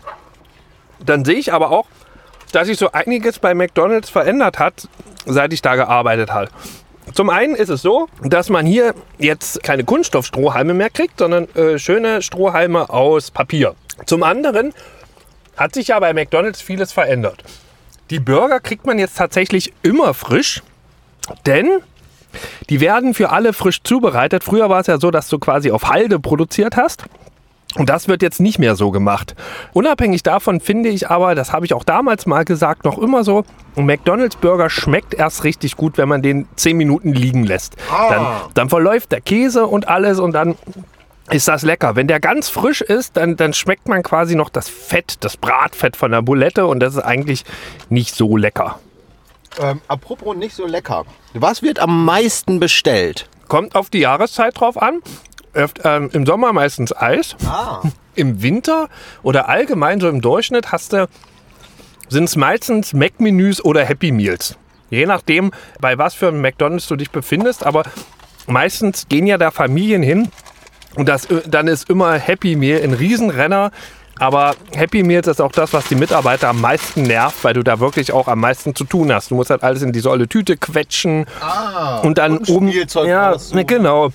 dann 1.04 1.26
sehe 1.26 1.36
ich 1.36 1.54
aber 1.54 1.72
auch, 1.72 1.86
dass 2.52 2.68
sich 2.68 2.78
so 2.78 2.92
einiges 2.92 3.40
bei 3.40 3.54
McDonalds 3.54 4.10
verändert 4.10 4.60
hat, 4.60 4.88
seit 5.26 5.52
ich 5.54 5.62
da 5.62 5.76
gearbeitet 5.76 6.32
habe. 6.32 6.50
Zum 7.14 7.30
einen 7.30 7.56
ist 7.56 7.70
es 7.70 7.82
so, 7.82 8.08
dass 8.24 8.50
man 8.50 8.66
hier 8.66 8.96
jetzt 9.20 9.62
keine 9.64 9.84
Kunststoffstrohhalme 9.84 10.74
mehr 10.74 10.90
kriegt, 10.90 11.20
sondern 11.20 11.48
äh, 11.56 11.78
schöne 11.78 12.22
Strohhalme 12.22 12.90
aus 12.90 13.32
Papier. 13.32 13.76
Zum 14.06 14.24
anderen 14.24 14.74
hat 15.56 15.74
sich 15.74 15.90
ja 15.90 16.00
bei 16.00 16.14
McDonalds 16.14 16.62
vieles 16.62 16.92
verändert. 16.92 17.44
Die 18.10 18.20
Burger 18.20 18.60
kriegt 18.60 18.86
man 18.86 19.00
jetzt 19.00 19.18
tatsächlich 19.18 19.74
immer 19.82 20.14
frisch, 20.14 20.62
denn 21.46 21.80
die 22.70 22.82
werden 22.82 23.14
für 23.14 23.30
alle 23.30 23.54
frisch 23.54 23.82
zubereitet. 23.84 24.44
Früher 24.44 24.70
war 24.70 24.82
es 24.82 24.88
ja 24.88 25.00
so, 25.00 25.12
dass 25.12 25.30
du 25.30 25.40
quasi 25.40 25.72
auf 25.72 25.90
Halde 25.90 26.20
produziert 26.20 26.76
hast. 26.76 27.06
Und 27.78 27.90
das 27.90 28.08
wird 28.08 28.22
jetzt 28.22 28.40
nicht 28.40 28.58
mehr 28.58 28.76
so 28.76 28.92
gemacht. 28.92 29.36
Unabhängig 29.74 30.24
davon 30.24 30.62
finde 30.62 30.90
ich 30.90 31.10
aber, 31.10 31.36
das 31.36 31.52
habe 31.52 31.66
ich 31.66 31.74
auch 31.74 31.84
damals 31.84 32.26
mal 32.26 32.46
gesagt, 32.46 32.86
noch 32.86 32.98
immer 32.98 33.24
so, 33.24 33.44
ein 33.76 33.86
McDonald's 33.86 34.38
Burger 34.38 34.70
schmeckt 34.70 35.14
erst 35.14 35.44
richtig 35.44 35.76
gut, 35.76 35.98
wenn 35.98 36.08
man 36.08 36.22
den 36.22 36.48
10 36.56 36.78
Minuten 36.78 37.12
liegen 37.14 37.44
lässt. 37.44 37.76
Dann, 37.90 38.28
dann 38.54 38.70
verläuft 38.70 39.12
der 39.12 39.20
Käse 39.20 39.68
und 39.68 39.90
alles 39.90 40.20
und 40.20 40.32
dann 40.32 40.56
ist 41.30 41.48
das 41.48 41.64
lecker. 41.64 41.96
Wenn 41.96 42.08
der 42.08 42.20
ganz 42.20 42.50
frisch 42.50 42.82
ist, 42.82 43.18
dann, 43.18 43.36
dann 43.36 43.54
schmeckt 43.54 43.88
man 43.88 44.04
quasi 44.04 44.36
noch 44.36 44.50
das 44.50 44.70
Fett, 44.70 45.18
das 45.22 45.36
Bratfett 45.36 45.98
von 45.98 46.12
der 46.12 46.22
Bulette 46.22 46.68
und 46.68 46.80
das 46.80 46.96
ist 46.96 47.02
eigentlich 47.02 47.44
nicht 47.90 48.16
so 48.16 48.38
lecker. 48.38 48.80
Ähm, 49.60 49.82
apropos 49.88 50.36
nicht 50.36 50.56
so 50.56 50.66
lecker. 50.66 51.06
Was 51.34 51.62
wird 51.62 51.80
am 51.80 52.06
meisten 52.06 52.60
bestellt? 52.60 53.28
Kommt 53.48 53.76
auf 53.76 53.90
die 53.90 54.00
Jahreszeit 54.00 54.60
drauf 54.60 54.82
an. 54.82 55.02
Öft, 55.56 55.82
ähm, 55.84 56.10
Im 56.14 56.26
Sommer 56.26 56.54
meistens 56.54 56.96
Eis. 56.96 57.36
Ah. 57.46 57.82
Im 58.16 58.42
Winter 58.42 58.88
oder 59.24 59.50
allgemein 59.50 60.00
so 60.00 60.08
im 60.08 60.22
Durchschnitt 60.22 60.72
hast 60.72 60.94
du, 60.94 61.10
sind 62.08 62.26
es 62.26 62.38
meistens 62.38 62.94
Mac-Menüs 62.94 63.64
oder 63.64 63.84
Happy 63.84 64.12
Meals. 64.14 64.58
Je 64.90 65.06
nachdem, 65.06 65.52
bei 65.82 65.98
was 65.98 66.14
für 66.14 66.30
einem 66.30 66.42
McDonalds 66.42 66.88
du 66.88 66.96
dich 66.96 67.12
befindest, 67.12 67.66
aber 67.66 67.84
meistens 68.48 69.10
gehen 69.10 69.28
ja 69.28 69.38
da 69.38 69.52
Familien 69.52 70.02
hin 70.02 70.30
und 70.96 71.10
das, 71.10 71.26
äh, 71.26 71.42
dann 71.46 71.68
ist 71.68 71.90
immer 71.90 72.14
Happy 72.14 72.56
Meal 72.56 72.82
ein 72.82 72.94
Riesenrenner. 72.94 73.72
Aber 74.18 74.56
Happy 74.74 75.04
Meals 75.04 75.28
ist 75.28 75.42
auch 75.42 75.52
das, 75.52 75.74
was 75.74 75.90
die 75.90 75.96
Mitarbeiter 75.96 76.48
am 76.48 76.62
meisten 76.62 77.04
nervt, 77.04 77.44
weil 77.44 77.54
du 77.54 77.64
da 77.64 77.82
wirklich 77.82 78.14
auch 78.14 78.30
am 78.30 78.40
meisten 78.40 78.74
zu 78.74 78.86
tun 78.86 79.12
hast. 79.12 79.30
Du 79.30 79.36
musst 79.36 79.50
halt 79.50 79.62
alles 79.62 79.82
in 79.82 79.92
diese 79.92 80.10
olle 80.10 80.30
Tüte 80.30 80.56
quetschen 80.56 81.26
und 82.02 82.18
dann 82.18 82.38
und 82.38 82.50
oben. 82.50 82.70
Spielzeug 82.70 83.10
ja, 83.10 83.32
raussuchen. 83.32 83.68
genau. 83.68 84.12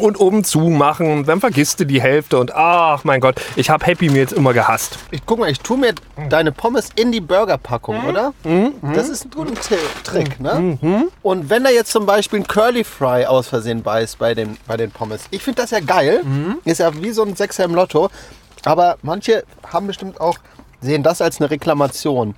Und 0.00 0.20
oben 0.20 0.44
zumachen, 0.44 1.24
dann 1.24 1.40
vergisst 1.40 1.80
du 1.80 1.84
die 1.84 2.00
Hälfte 2.00 2.38
und 2.38 2.54
ach 2.54 3.04
mein 3.04 3.20
Gott, 3.20 3.40
ich 3.56 3.70
habe 3.70 3.84
Happy 3.86 4.08
Meals 4.08 4.32
immer 4.32 4.52
gehasst. 4.52 4.98
Ich 5.10 5.24
guck 5.26 5.38
mal, 5.38 5.50
ich 5.50 5.60
tue 5.60 5.76
mir 5.76 5.94
deine 6.28 6.52
Pommes 6.52 6.90
in 6.94 7.12
die 7.12 7.20
Burgerpackung, 7.20 8.04
oder? 8.06 8.32
Das 8.94 9.08
ist 9.08 9.26
ein 9.26 9.30
guter 9.30 9.54
Trick, 10.04 10.40
ne? 10.40 10.78
Und 11.22 11.50
wenn 11.50 11.64
da 11.64 11.70
jetzt 11.70 11.90
zum 11.92 12.06
Beispiel 12.06 12.40
ein 12.40 12.46
Curly 12.46 12.84
Fry 12.84 13.26
aus 13.26 13.48
Versehen 13.48 13.82
beißt 13.82 14.18
bei 14.18 14.34
den, 14.34 14.56
bei 14.66 14.76
den 14.76 14.90
Pommes, 14.90 15.22
ich 15.30 15.42
finde 15.42 15.62
das 15.62 15.70
ja 15.70 15.80
geil. 15.80 16.22
Ist 16.64 16.78
ja 16.80 16.94
wie 17.02 17.10
so 17.10 17.22
ein 17.22 17.36
Sechser 17.36 17.64
im 17.64 17.74
Lotto. 17.74 18.10
Aber 18.64 18.96
manche 19.02 19.44
haben 19.72 19.86
bestimmt 19.86 20.20
auch, 20.20 20.38
sehen 20.80 21.02
das 21.02 21.20
als 21.20 21.40
eine 21.40 21.50
Reklamation. 21.50 22.34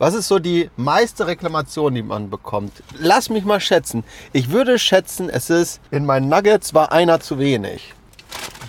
Was 0.00 0.14
ist 0.14 0.28
so 0.28 0.38
die 0.38 0.70
meiste 0.78 1.26
Reklamation, 1.26 1.94
die 1.94 2.02
man 2.02 2.30
bekommt? 2.30 2.72
Lass 2.98 3.28
mich 3.28 3.44
mal 3.44 3.60
schätzen. 3.60 4.02
Ich 4.32 4.50
würde 4.50 4.78
schätzen, 4.78 5.28
es 5.28 5.50
ist 5.50 5.78
in 5.90 6.06
meinen 6.06 6.30
Nuggets 6.30 6.72
war 6.72 6.90
einer 6.90 7.20
zu 7.20 7.38
wenig. 7.38 7.92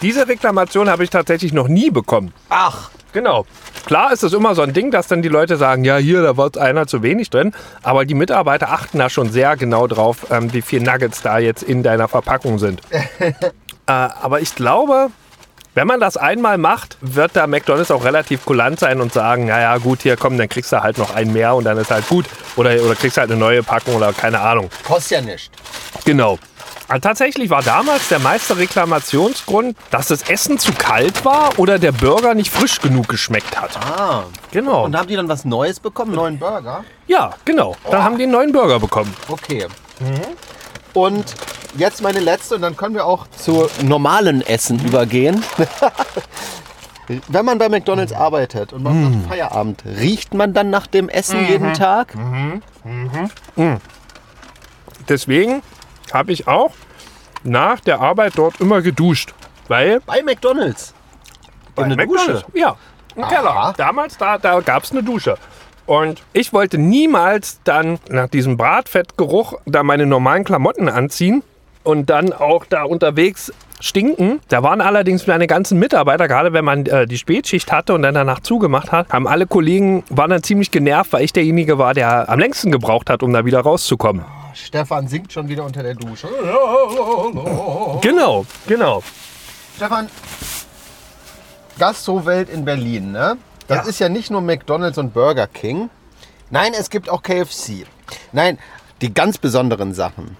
Diese 0.01 0.27
Reklamation 0.27 0.89
habe 0.89 1.05
ich 1.05 1.09
tatsächlich 1.09 1.53
noch 1.53 1.69
nie 1.69 1.89
bekommen. 1.89 2.33
Ach, 2.50 2.91
Genau. 3.13 3.45
Klar 3.85 4.13
ist 4.13 4.23
es 4.23 4.31
immer 4.31 4.55
so 4.55 4.61
ein 4.61 4.71
Ding, 4.71 4.91
dass 4.91 5.07
dann 5.07 5.21
die 5.21 5.27
Leute 5.27 5.57
sagen, 5.57 5.83
ja, 5.83 5.97
hier, 5.97 6.21
da 6.21 6.38
war 6.38 6.55
einer 6.57 6.88
zu 6.88 7.03
wenig 7.03 7.29
drin. 7.29 7.53
Aber 7.83 8.05
die 8.05 8.13
Mitarbeiter 8.13 8.69
achten 8.69 9.00
da 9.00 9.09
schon 9.09 9.29
sehr 9.31 9.57
genau 9.57 9.88
drauf, 9.88 10.27
ähm, 10.31 10.53
wie 10.53 10.61
viele 10.61 10.85
Nuggets 10.85 11.21
da 11.21 11.38
jetzt 11.38 11.61
in 11.61 11.83
deiner 11.83 12.07
Verpackung 12.07 12.57
sind. 12.57 12.81
äh, 13.19 13.33
aber 13.85 14.39
ich 14.39 14.55
glaube, 14.55 15.11
wenn 15.73 15.87
man 15.87 15.99
das 15.99 16.17
einmal 16.17 16.57
macht, 16.57 16.97
wird 17.01 17.35
da 17.35 17.47
McDonalds 17.47 17.91
auch 17.91 18.03
relativ 18.03 18.45
kulant 18.45 18.79
sein 18.79 18.99
und 18.99 19.13
sagen, 19.13 19.45
naja 19.45 19.77
gut, 19.77 20.01
hier 20.01 20.17
komm, 20.17 20.37
dann 20.37 20.49
kriegst 20.49 20.71
du 20.71 20.81
halt 20.83 20.97
noch 20.97 21.15
einen 21.15 21.31
mehr 21.31 21.55
und 21.55 21.63
dann 21.63 21.77
ist 21.77 21.91
halt 21.91 22.07
gut. 22.09 22.25
Oder, 22.57 22.81
oder 22.83 22.95
kriegst 22.95 23.17
halt 23.17 23.31
eine 23.31 23.39
neue 23.39 23.63
Packung 23.63 23.95
oder 23.95 24.11
keine 24.11 24.39
Ahnung. 24.39 24.69
Kostet 24.85 25.11
ja 25.19 25.21
nicht. 25.21 25.51
Genau. 26.03 26.37
Aber 26.89 26.99
tatsächlich 26.99 27.49
war 27.49 27.63
damals 27.63 28.09
der 28.09 28.19
meiste 28.19 28.57
Reklamationsgrund, 28.57 29.77
dass 29.91 30.07
das 30.07 30.23
Essen 30.23 30.59
zu 30.59 30.73
kalt 30.73 31.23
war 31.23 31.57
oder 31.57 31.79
der 31.79 31.93
Burger 31.93 32.33
nicht 32.33 32.51
frisch 32.51 32.81
genug 32.81 33.07
geschmeckt 33.07 33.59
hat. 33.59 33.77
Ah. 33.77 34.25
Genau. 34.51 34.83
Und 34.83 34.97
haben 34.97 35.07
die 35.07 35.15
dann 35.15 35.29
was 35.29 35.45
Neues 35.45 35.79
bekommen? 35.79 36.13
Neuen 36.13 36.37
Burger? 36.37 36.83
Ja, 37.07 37.31
genau. 37.45 37.77
Dann 37.89 38.03
haben 38.03 38.17
die 38.17 38.23
einen 38.23 38.33
neuen 38.33 38.51
Burger 38.51 38.77
bekommen. 38.77 39.15
Okay. 39.29 39.67
Und 40.93 41.36
jetzt 41.77 42.01
meine 42.01 42.19
letzte 42.19 42.55
und 42.55 42.62
dann 42.62 42.75
können 42.75 42.95
wir 42.95 43.05
auch 43.05 43.27
zu 43.27 43.69
normalen 43.83 44.41
Essen 44.41 44.83
übergehen. 44.86 45.43
Wenn 47.27 47.45
man 47.45 47.57
bei 47.57 47.67
McDonalds 47.67 48.13
arbeitet 48.13 48.71
und 48.71 48.83
man 48.83 49.19
macht 49.19 49.29
Feierabend, 49.29 49.83
riecht 49.86 50.33
man 50.33 50.53
dann 50.53 50.69
nach 50.69 50.88
dem 50.88 51.10
Essen 51.10 51.45
jeden 51.45 51.74
Tag? 51.74 52.13
Deswegen 55.10 55.62
habe 56.13 56.31
ich 56.31 56.48
auch 56.48 56.71
nach 57.43 57.79
der 57.79 58.00
Arbeit 58.00 58.33
dort 58.36 58.62
immer 58.62 58.81
geduscht. 58.81 59.33
Weil 59.67 60.00
Bei 60.01 60.21
McDonalds. 60.21 60.93
Bei 61.75 61.83
eine 61.83 61.95
McDonald's. 61.95 62.43
Dusche? 62.43 62.57
Ja, 62.57 62.75
im 63.15 63.27
Keller. 63.27 63.50
Aha. 63.50 63.74
Damals, 63.77 64.17
da, 64.17 64.38
da 64.38 64.60
gab 64.62 64.83
es 64.83 64.91
eine 64.91 65.03
Dusche. 65.03 65.38
Und 65.91 66.24
ich 66.31 66.53
wollte 66.53 66.77
niemals 66.77 67.60
dann 67.65 68.00
nach 68.07 68.29
diesem 68.29 68.55
Bratfettgeruch 68.55 69.55
da 69.65 69.83
meine 69.83 70.05
normalen 70.05 70.45
Klamotten 70.45 70.88
anziehen 70.88 71.43
und 71.83 72.10
dann 72.10 72.31
auch 72.31 72.63
da 72.63 72.83
unterwegs 72.83 73.51
stinken. 73.81 74.39
Da 74.48 74.63
waren 74.63 74.79
allerdings 74.79 75.27
meine 75.27 75.48
ganzen 75.48 75.79
Mitarbeiter, 75.79 76.29
gerade 76.29 76.53
wenn 76.53 76.63
man 76.63 76.86
äh, 76.86 77.05
die 77.05 77.17
Spätschicht 77.17 77.74
hatte 77.74 77.93
und 77.93 78.03
dann 78.03 78.13
danach 78.13 78.39
zugemacht 78.39 78.93
hat, 78.93 79.10
haben 79.12 79.27
alle 79.27 79.48
Kollegen, 79.48 80.05
waren 80.10 80.29
dann 80.29 80.43
ziemlich 80.43 80.71
genervt, 80.71 81.12
weil 81.12 81.25
ich 81.25 81.33
derjenige 81.33 81.77
war, 81.77 81.93
der 81.93 82.29
am 82.29 82.39
längsten 82.39 82.71
gebraucht 82.71 83.10
hat, 83.10 83.21
um 83.21 83.33
da 83.33 83.43
wieder 83.43 83.60
rauszukommen. 83.60 84.24
Stefan 84.53 85.10
singt 85.10 85.33
schon 85.33 85.50
wieder 85.50 85.65
unter 85.65 85.83
der 85.83 85.95
Dusche. 85.95 86.29
Genau, 88.01 88.45
genau. 88.65 89.03
Stefan, 89.75 90.07
Gastrowelt 91.77 92.48
in 92.48 92.63
Berlin, 92.63 93.12
ne? 93.12 93.36
Das 93.71 93.85
Ja. 93.85 93.89
ist 93.89 93.99
ja 93.99 94.09
nicht 94.09 94.29
nur 94.31 94.41
McDonalds 94.41 94.97
und 94.97 95.13
Burger 95.13 95.47
King. 95.47 95.89
Nein, 96.49 96.73
es 96.77 96.89
gibt 96.89 97.09
auch 97.09 97.23
KFC. 97.23 97.85
Nein, 98.33 98.59
die 98.99 99.13
ganz 99.13 99.37
besonderen 99.37 99.93
Sachen. 99.93 100.35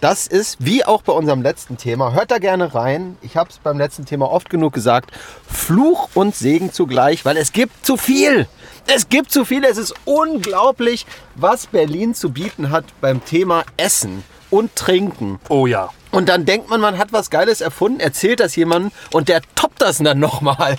Das 0.00 0.26
ist, 0.26 0.56
wie 0.58 0.84
auch 0.84 1.02
bei 1.02 1.12
unserem 1.12 1.40
letzten 1.40 1.76
Thema, 1.78 2.12
hört 2.12 2.32
da 2.32 2.38
gerne 2.38 2.74
rein. 2.74 3.16
Ich 3.22 3.36
habe 3.36 3.48
es 3.50 3.58
beim 3.58 3.78
letzten 3.78 4.04
Thema 4.06 4.28
oft 4.30 4.50
genug 4.50 4.72
gesagt, 4.74 5.12
Fluch 5.46 6.08
und 6.14 6.34
Segen 6.34 6.72
zugleich, 6.72 7.24
weil 7.24 7.36
es 7.36 7.52
gibt 7.52 7.86
zu 7.86 7.96
viel. 7.96 8.48
Es 8.86 9.08
gibt 9.08 9.30
zu 9.30 9.44
viel. 9.44 9.64
Es 9.64 9.78
ist 9.78 9.94
unglaublich, 10.04 11.06
was 11.36 11.66
Berlin 11.68 12.14
zu 12.14 12.30
bieten 12.32 12.70
hat 12.70 12.84
beim 13.00 13.24
Thema 13.24 13.64
Essen 13.76 14.24
und 14.50 14.74
Trinken. 14.74 15.38
Oh 15.48 15.66
ja. 15.68 15.90
Und 16.10 16.28
dann 16.28 16.44
denkt 16.44 16.68
man, 16.70 16.80
man 16.80 16.98
hat 16.98 17.12
was 17.12 17.30
Geiles 17.30 17.60
erfunden, 17.60 18.00
erzählt 18.00 18.40
das 18.40 18.56
jemandem 18.56 18.90
und 19.12 19.28
der 19.28 19.40
toppt 19.54 19.80
das 19.80 19.98
dann 19.98 20.18
nochmal. 20.18 20.76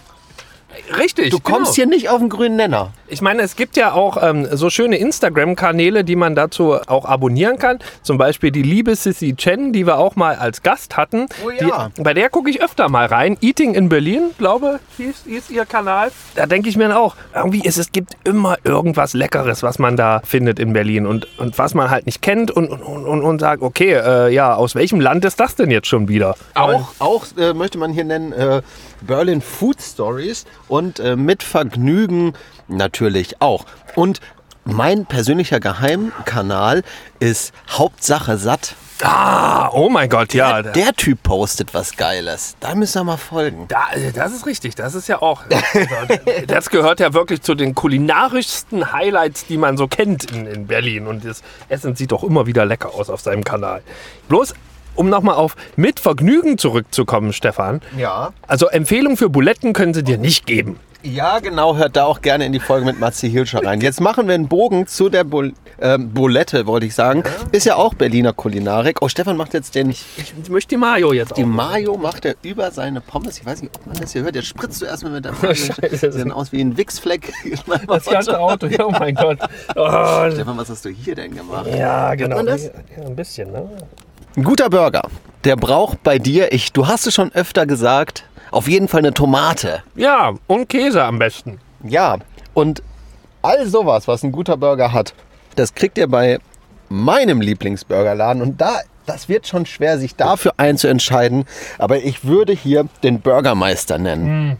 Richtig. 0.98 1.30
Du 1.32 1.40
kommst 1.40 1.76
genau. 1.76 1.76
hier 1.76 1.86
nicht 1.88 2.10
auf 2.10 2.20
den 2.20 2.30
grünen 2.30 2.56
Nenner. 2.56 2.94
Ich 3.08 3.22
meine, 3.22 3.44
es 3.44 3.56
gibt 3.56 3.78
ja 3.78 3.94
auch 3.94 4.18
ähm, 4.22 4.48
so 4.52 4.72
schöne 4.72 4.98
Instagram-Kanäle, 4.98 6.04
die 6.04 6.16
man 6.16 6.34
dazu 6.34 6.74
auch 6.88 7.06
abonnieren 7.06 7.60
kann. 7.60 7.78
Zum 8.02 8.18
Beispiel 8.18 8.50
die 8.50 8.64
liebe 8.64 8.96
Sissy 8.96 9.36
Chen, 9.36 9.74
die 9.74 9.86
wir 9.86 10.00
auch 10.00 10.16
mal 10.16 10.36
als 10.36 10.64
Gast 10.64 10.98
hatten. 10.98 11.28
Oh 11.46 11.52
ja. 11.52 11.92
die, 11.96 12.02
bei 12.02 12.16
der 12.16 12.30
gucke 12.30 12.50
ich 12.50 12.64
öfter 12.64 12.90
mal 12.90 13.06
rein. 13.06 13.38
Eating 13.42 13.76
in 13.76 13.90
Berlin, 13.90 14.32
glaube 14.40 14.80
hieß, 14.98 15.26
hieß 15.28 15.52
ihr 15.52 15.66
Kanal. 15.66 16.12
Da 16.34 16.48
denke 16.48 16.68
ich 16.68 16.78
mir 16.78 16.88
dann 16.88 16.98
auch, 16.98 17.16
irgendwie 17.36 17.62
ist 17.62 17.78
es 17.78 17.92
gibt 17.92 18.18
immer 18.24 18.58
irgendwas 18.64 19.14
Leckeres, 19.14 19.62
was 19.62 19.78
man 19.78 19.98
da 19.98 20.22
findet 20.26 20.58
in 20.58 20.74
Berlin 20.74 21.06
und, 21.06 21.28
und 21.38 21.60
was 21.60 21.76
man 21.76 21.92
halt 21.92 22.08
nicht 22.08 22.24
kennt 22.24 22.50
und, 22.50 22.70
und, 22.70 22.82
und, 22.82 23.22
und 23.22 23.40
sagt, 23.40 23.62
okay, 23.62 23.94
äh, 23.94 24.34
ja, 24.34 24.56
aus 24.56 24.74
welchem 24.74 25.00
Land 25.00 25.26
ist 25.26 25.40
das 25.40 25.56
denn 25.56 25.70
jetzt 25.70 25.88
schon 25.88 26.08
wieder? 26.08 26.36
Auch, 26.56 26.90
auch 26.98 27.26
äh, 27.38 27.54
möchte 27.54 27.78
man 27.78 27.94
hier 27.94 28.04
nennen 28.04 28.34
äh, 28.34 28.64
Berlin 29.02 29.42
Food 29.42 29.80
Stories 29.80 30.46
und 30.68 31.00
äh, 31.00 31.16
mit 31.16 31.44
Vergnügen 31.44 32.34
natürlich 32.68 33.42
auch. 33.42 33.66
Und 33.96 34.20
mein 34.64 35.06
persönlicher 35.06 35.60
Geheimkanal 35.60 36.84
ist 37.20 37.54
Hauptsache 37.70 38.38
satt. 38.38 38.76
Ah, 39.04 39.70
oh 39.74 39.90
mein 39.90 40.10
Gott, 40.10 40.34
ja. 40.34 40.62
Der, 40.62 40.72
der 40.72 40.94
Typ 40.94 41.22
postet 41.22 41.74
was 41.74 41.98
Geiles. 41.98 42.56
Da 42.62 42.76
müssen 42.76 43.02
wir 43.02 43.04
mal 43.04 43.18
folgen. 43.18 43.68
Da, 43.68 43.92
äh, 43.94 44.12
das 44.12 44.32
ist 44.34 44.46
richtig, 44.46 44.74
das 44.76 44.96
ist 44.96 45.08
ja 45.08 45.22
auch. 45.22 45.44
Das 46.48 46.70
gehört 46.70 47.00
ja 47.00 47.14
wirklich 47.14 47.42
zu 47.42 47.56
den 47.56 47.76
kulinarischsten 47.76 48.94
Highlights, 48.94 49.46
die 49.46 49.58
man 49.58 49.78
so 49.78 49.88
kennt 49.88 50.32
in, 50.32 50.48
in 50.48 50.68
Berlin. 50.68 51.08
Und 51.08 51.26
das 51.26 51.44
Essen 51.70 51.96
sieht 51.96 52.12
doch 52.12 52.24
immer 52.24 52.46
wieder 52.46 52.66
lecker 52.66 52.94
aus 52.96 53.10
auf 53.10 53.22
seinem 53.22 53.44
Kanal. 53.44 53.82
Bloß, 54.30 54.54
um 54.96 55.10
nochmal 55.10 55.36
auf 55.36 55.56
mit 55.76 56.00
Vergnügen 56.00 56.58
zurückzukommen, 56.58 57.34
Stefan. 57.34 57.82
Ja. 57.98 58.32
Also 58.48 58.68
Empfehlung 58.68 59.18
für 59.18 59.30
Buletten 59.30 59.74
können 59.74 59.94
sie 59.94 60.04
dir 60.04 60.18
nicht 60.18 60.46
geben. 60.46 60.80
Ja, 61.06 61.38
genau, 61.38 61.76
hört 61.76 61.96
da 61.96 62.06
auch 62.06 62.22
gerne 62.22 62.48
in 62.48 62.52
die 62.52 62.60
Folge 62.60 62.84
mit 62.84 63.00
Matze 63.00 63.28
Hilscher 63.28 63.64
rein. 63.64 63.80
Jetzt 63.80 64.02
machen 64.02 64.28
wir 64.28 64.34
einen 64.34 64.48
Bogen 64.48 64.88
zu 64.88 65.10
der 65.10 65.24
Bol 65.24 65.54
ähm, 65.80 66.12
Bulette, 66.12 66.66
wollte 66.66 66.88
ich 66.88 66.96
sagen. 66.96 67.24
Ist 67.52 67.66
ja 67.66 67.76
auch 67.76 67.94
Berliner 67.94 68.34
Kulinarik. 68.34 68.98
Oh, 69.02 69.08
Stefan 69.08 69.38
macht 69.38 69.54
jetzt 69.54 69.76
den, 69.76 69.92
Ich 69.92 70.10
möchte 70.50 70.70
die 70.70 70.78
Mayo 70.78 71.14
jetzt 71.14 71.38
die 71.38 71.44
auch. 71.44 71.48
Mayo 71.48 71.96
macht 71.98 72.26
er 72.26 72.36
über 72.42 72.72
seine 72.72 73.02
Pommes. 73.02 73.38
Ich 73.38 73.46
weiß 73.46 73.62
nicht, 73.62 73.76
ob 73.76 73.86
man 73.86 73.98
das 73.98 74.14
hier 74.14 74.24
hört. 74.24 74.36
Jetzt 74.36 74.48
spritzt 74.48 74.82
du 74.82 74.86
erstmal 74.86 75.12
mit 75.12 75.26
der 75.26 75.34
Mayo. 75.42 75.54
Scheiße. 75.54 76.12
Sieht 76.12 76.22
dann 76.22 76.32
aus 76.32 76.52
wie 76.52 76.62
ein 76.62 76.76
Wichsfleck. 76.76 77.32
Das 77.88 78.06
ganze 78.06 78.40
Auto, 78.40 78.68
oh 78.80 78.92
mein 78.92 79.14
Gott. 79.16 79.38
Oh, 79.76 80.32
Stefan, 80.32 80.58
was 80.58 80.70
hast 80.70 80.86
du 80.86 80.90
hier 80.90 81.14
denn 81.14 81.36
gemacht? 81.36 81.68
ja, 81.68 82.16
genau. 82.16 82.38
man 82.38 82.48
das? 82.48 82.66
Ja, 82.66 83.06
ein 83.06 83.16
bisschen, 83.16 83.52
ne? 83.52 83.70
Ein 84.36 84.44
guter 84.44 84.70
Burger, 84.70 85.04
der 85.44 85.56
braucht 85.56 86.04
bei 86.04 86.18
dir, 86.20 86.52
ich, 86.52 86.74
du 86.74 86.88
hast 86.88 87.06
es 87.08 87.14
schon 87.14 87.32
öfter 87.34 87.66
gesagt, 87.66 88.26
auf 88.56 88.70
jeden 88.70 88.88
Fall 88.88 89.00
eine 89.00 89.14
Tomate. 89.14 89.84
Ja, 89.96 90.34
und 90.48 90.70
Käse 90.70 91.04
am 91.04 91.20
besten. 91.20 91.60
Ja, 91.84 92.18
und 92.54 92.82
all 93.42 93.66
sowas, 93.68 94.08
was 94.08 94.24
ein 94.24 94.32
guter 94.32 94.56
Burger 94.56 94.94
hat, 94.94 95.14
das 95.58 95.76
kriegt 95.76 95.98
ihr 95.98 96.08
bei 96.08 96.40
meinem 96.88 97.42
Lieblingsburgerladen. 97.42 98.42
Und 98.42 98.62
da, 98.62 98.80
das 99.06 99.28
wird 99.28 99.46
schon 99.46 99.66
schwer, 99.66 100.00
sich 100.00 100.16
dafür 100.16 100.54
einzuentscheiden. 100.56 101.44
Aber 101.80 101.98
ich 101.98 102.24
würde 102.24 102.54
hier 102.54 102.88
den 103.04 103.20
Burgermeister 103.20 103.98
nennen. 103.98 104.58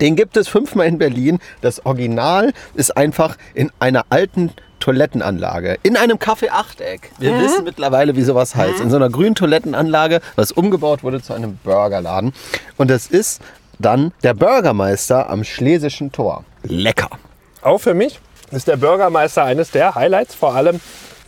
Den 0.00 0.16
gibt 0.16 0.36
es 0.36 0.48
fünfmal 0.48 0.86
in 0.86 0.98
Berlin. 0.98 1.38
Das 1.60 1.84
Original 1.84 2.52
ist 2.74 2.96
einfach 2.96 3.36
in 3.54 3.70
einer 3.78 4.06
alten 4.08 4.52
Toilettenanlage. 4.80 5.78
In 5.82 5.96
einem 5.96 6.16
Café-Achteck. 6.16 7.10
Wir 7.18 7.38
wissen 7.38 7.64
mittlerweile, 7.64 8.16
wie 8.16 8.22
sowas 8.22 8.56
heißt. 8.56 8.80
In 8.80 8.90
so 8.90 8.96
einer 8.96 9.10
grünen 9.10 9.34
Toilettenanlage, 9.34 10.20
was 10.36 10.52
umgebaut 10.52 11.02
wurde 11.02 11.22
zu 11.22 11.34
einem 11.34 11.58
Burgerladen. 11.62 12.32
Und 12.78 12.90
das 12.90 13.06
ist 13.06 13.42
dann 13.78 14.12
der 14.22 14.34
Bürgermeister 14.34 15.28
am 15.28 15.44
Schlesischen 15.44 16.12
Tor. 16.12 16.44
Lecker. 16.62 17.10
Auch 17.62 17.78
für 17.78 17.94
mich 17.94 18.20
ist 18.50 18.68
der 18.68 18.78
Bürgermeister 18.78 19.44
eines 19.44 19.70
der 19.70 19.94
Highlights. 19.94 20.34
Vor 20.34 20.54
allem, 20.54 20.80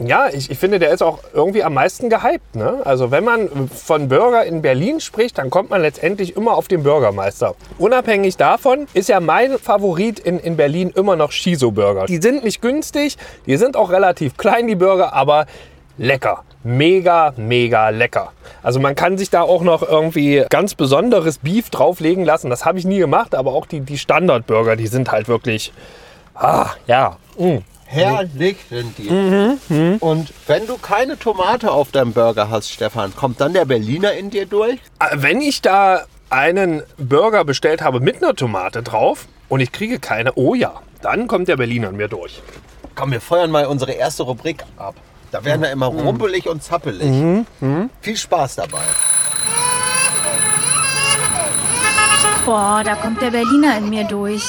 ja, 0.06 0.28
ich, 0.32 0.50
ich 0.50 0.58
finde, 0.58 0.78
der 0.78 0.90
ist 0.90 1.02
auch 1.02 1.20
irgendwie 1.32 1.62
am 1.62 1.74
meisten 1.74 2.08
gehypt. 2.08 2.54
Ne? 2.54 2.80
Also 2.84 3.10
wenn 3.10 3.24
man 3.24 3.68
von 3.68 4.08
Burger 4.08 4.44
in 4.44 4.62
Berlin 4.62 5.00
spricht, 5.00 5.38
dann 5.38 5.50
kommt 5.50 5.70
man 5.70 5.82
letztendlich 5.82 6.36
immer 6.36 6.54
auf 6.54 6.68
den 6.68 6.82
Bürgermeister. 6.82 7.54
Unabhängig 7.78 8.36
davon 8.36 8.86
ist 8.94 9.08
ja 9.08 9.20
mein 9.20 9.58
Favorit 9.58 10.18
in, 10.18 10.38
in 10.38 10.56
Berlin 10.56 10.92
immer 10.94 11.16
noch 11.16 11.32
Shiso-Burger. 11.32 12.06
Die 12.06 12.20
sind 12.20 12.44
nicht 12.44 12.62
günstig, 12.62 13.16
die 13.46 13.56
sind 13.56 13.76
auch 13.76 13.90
relativ 13.90 14.36
klein, 14.36 14.66
die 14.66 14.76
Burger, 14.76 15.12
aber 15.12 15.46
lecker. 15.98 16.44
Mega, 16.64 17.34
mega 17.36 17.88
lecker. 17.88 18.32
Also 18.62 18.78
man 18.78 18.94
kann 18.94 19.18
sich 19.18 19.30
da 19.30 19.42
auch 19.42 19.62
noch 19.62 19.82
irgendwie 19.82 20.44
ganz 20.48 20.76
besonderes 20.76 21.38
Beef 21.38 21.70
drauflegen 21.70 22.24
lassen. 22.24 22.50
Das 22.50 22.64
habe 22.64 22.78
ich 22.78 22.84
nie 22.84 22.98
gemacht, 22.98 23.34
aber 23.34 23.52
auch 23.52 23.66
die, 23.66 23.80
die 23.80 23.98
Standardburger, 23.98 24.76
die 24.76 24.86
sind 24.86 25.10
halt 25.10 25.26
wirklich, 25.26 25.72
ah, 26.34 26.70
ja, 26.86 27.16
mm. 27.36 27.58
Herrlich 27.92 28.56
sind 28.70 28.96
die. 28.98 29.10
Mhm, 29.10 29.96
Und 30.00 30.32
wenn 30.46 30.66
du 30.66 30.78
keine 30.78 31.18
Tomate 31.18 31.70
auf 31.70 31.90
deinem 31.92 32.12
Burger 32.12 32.48
hast, 32.48 32.70
Stefan, 32.70 33.14
kommt 33.14 33.40
dann 33.40 33.52
der 33.52 33.66
Berliner 33.66 34.12
in 34.14 34.30
dir 34.30 34.46
durch? 34.46 34.74
Äh, 34.98 35.08
Wenn 35.16 35.40
ich 35.42 35.60
da 35.62 36.02
einen 36.30 36.82
Burger 36.96 37.44
bestellt 37.44 37.82
habe 37.82 38.00
mit 38.00 38.22
einer 38.22 38.34
Tomate 38.34 38.82
drauf 38.82 39.26
und 39.50 39.60
ich 39.60 39.72
kriege 39.72 39.98
keine, 39.98 40.32
oh 40.34 40.54
ja, 40.54 40.72
dann 41.02 41.26
kommt 41.28 41.48
der 41.48 41.56
Berliner 41.58 41.88
an 41.88 41.96
mir 41.96 42.08
durch. 42.08 42.40
Komm, 42.94 43.10
wir 43.12 43.20
feuern 43.20 43.50
mal 43.50 43.66
unsere 43.66 43.92
erste 43.92 44.22
Rubrik 44.22 44.64
ab. 44.78 44.94
Da 45.30 45.44
werden 45.44 45.60
wir 45.62 45.70
immer 45.70 45.90
Mhm. 45.90 46.00
rumpelig 46.00 46.48
und 46.48 46.62
zappelig. 46.62 47.10
Viel 48.00 48.16
Spaß 48.16 48.56
dabei. 48.56 48.80
Boah, 52.44 52.82
da 52.84 52.94
kommt 52.96 53.20
der 53.22 53.30
Berliner 53.30 53.78
in 53.78 53.88
mir 53.90 54.04
durch. 54.04 54.42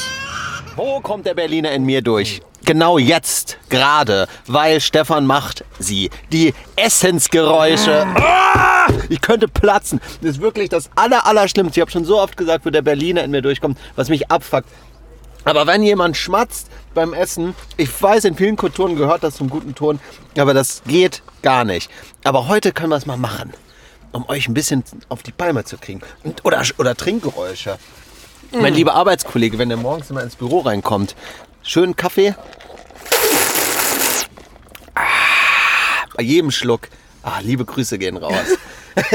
Wo 0.76 1.00
kommt 1.02 1.26
der 1.26 1.36
Berliner 1.36 1.72
in 1.74 1.84
mir 1.86 2.02
durch? 2.02 2.42
Genau 2.66 2.98
jetzt, 2.98 3.58
gerade, 3.68 4.28
weil 4.48 4.80
Stefan 4.80 5.26
macht 5.26 5.66
sie. 5.80 6.10
Die 6.32 6.54
Essensgeräusche. 6.78 8.06
Ah! 8.16 8.88
Ich 9.10 9.20
könnte 9.20 9.50
platzen. 9.50 10.00
Das 10.22 10.32
ist 10.32 10.42
wirklich 10.42 10.70
das 10.70 10.90
aller, 10.96 11.26
Allerschlimmste. 11.26 11.80
Ich 11.80 11.82
habe 11.82 11.92
schon 11.92 12.06
so 12.06 12.20
oft 12.22 12.38
gesagt, 12.38 12.66
wo 12.66 12.70
der 12.70 12.82
Berliner 12.82 13.24
in 13.24 13.32
mir 13.32 13.42
durchkommt, 13.42 13.78
was 13.96 14.08
mich 14.08 14.32
abfuckt. 14.32 14.70
Aber 15.46 15.68
wenn 15.68 15.84
jemand 15.84 16.16
schmatzt 16.16 16.70
beim 16.94 17.14
Essen, 17.14 17.54
ich 17.76 17.90
weiß, 18.02 18.24
in 18.26 18.36
vielen 18.36 18.56
Kulturen 18.56 18.96
gehört 18.96 19.24
das 19.24 19.36
zum 19.36 19.50
guten 19.50 19.76
Ton, 19.76 20.00
aber 20.38 20.54
das 20.54 20.84
geht 20.88 21.22
gar 21.42 21.66
nicht. 21.66 21.92
Aber 22.24 22.48
heute 22.48 22.72
können 22.72 22.90
wir 22.90 22.96
es 22.96 23.06
mal 23.06 23.18
machen, 23.18 23.52
um 24.14 24.28
euch 24.30 24.48
ein 24.48 24.54
bisschen 24.54 24.86
auf 25.10 25.22
die 25.22 25.34
Palme 25.34 25.66
zu 25.66 25.78
kriegen. 25.78 26.00
Oder, 26.44 26.62
oder 26.78 26.96
Trinkgeräusche. 26.96 27.78
Mein 28.54 28.76
lieber 28.76 28.94
Arbeitskollege, 28.94 29.58
wenn 29.58 29.70
der 29.70 29.80
morgens 29.80 30.12
immer 30.12 30.22
ins 30.22 30.36
Büro 30.36 30.60
reinkommt, 30.60 31.16
schönen 31.64 31.96
Kaffee. 31.96 32.36
Ah, 34.96 35.02
bei 36.16 36.24
jedem 36.24 36.52
Schluck. 36.52 36.90
Ah, 37.24 37.40
liebe 37.42 37.66
Grüße 37.66 37.98
gehen 37.98 38.18
raus. 38.18 38.34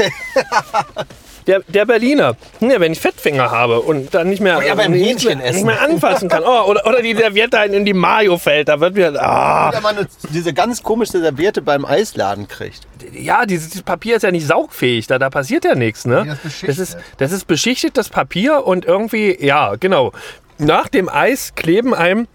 Der, 1.47 1.61
der 1.67 1.85
Berliner, 1.85 2.35
ja, 2.59 2.79
wenn 2.79 2.91
ich 2.91 2.99
Fettfinger 2.99 3.49
habe 3.49 3.79
und 3.79 4.13
dann 4.13 4.29
nicht 4.29 4.39
mehr, 4.39 4.61
ja, 4.63 4.75
beim 4.75 4.91
nicht, 4.91 5.03
Hähnchen 5.03 5.39
mehr 5.39 5.47
essen. 5.47 5.65
nicht 5.65 5.65
mehr 5.65 5.81
anfassen 5.81 6.29
kann. 6.29 6.43
Oh, 6.45 6.69
oder, 6.69 6.85
oder 6.85 7.01
die 7.01 7.15
Serviette 7.15 7.57
einen 7.57 7.73
in 7.73 7.85
die 7.85 7.93
Mayo 7.93 8.37
fällt, 8.37 8.67
da 8.67 8.79
wird 8.79 8.93
mir. 8.93 9.19
Ah. 9.19 9.71
Wenn 9.73 9.81
man 9.81 10.07
diese 10.31 10.53
ganz 10.53 10.83
komische 10.83 11.19
Serviette 11.19 11.63
beim 11.63 11.85
Eisladen 11.85 12.47
kriegt. 12.47 12.81
Ja, 13.13 13.47
dieses, 13.47 13.69
dieses 13.69 13.81
Papier 13.81 14.17
ist 14.17 14.21
ja 14.21 14.29
nicht 14.29 14.45
saugfähig, 14.45 15.07
da, 15.07 15.17
da 15.17 15.31
passiert 15.31 15.65
ja 15.65 15.73
nichts. 15.73 16.05
Ne? 16.05 16.23
das 16.27 16.37
beschichtet. 16.37 16.69
das, 16.69 16.77
ist, 16.77 16.97
das 17.17 17.31
ist 17.31 17.47
beschichtetes 17.47 18.09
Papier 18.09 18.67
und 18.67 18.85
irgendwie, 18.85 19.35
ja, 19.43 19.73
genau. 19.79 20.11
Nach 20.59 20.87
dem 20.87 21.09
Eis 21.09 21.55
kleben 21.55 21.95
einem 21.95 22.27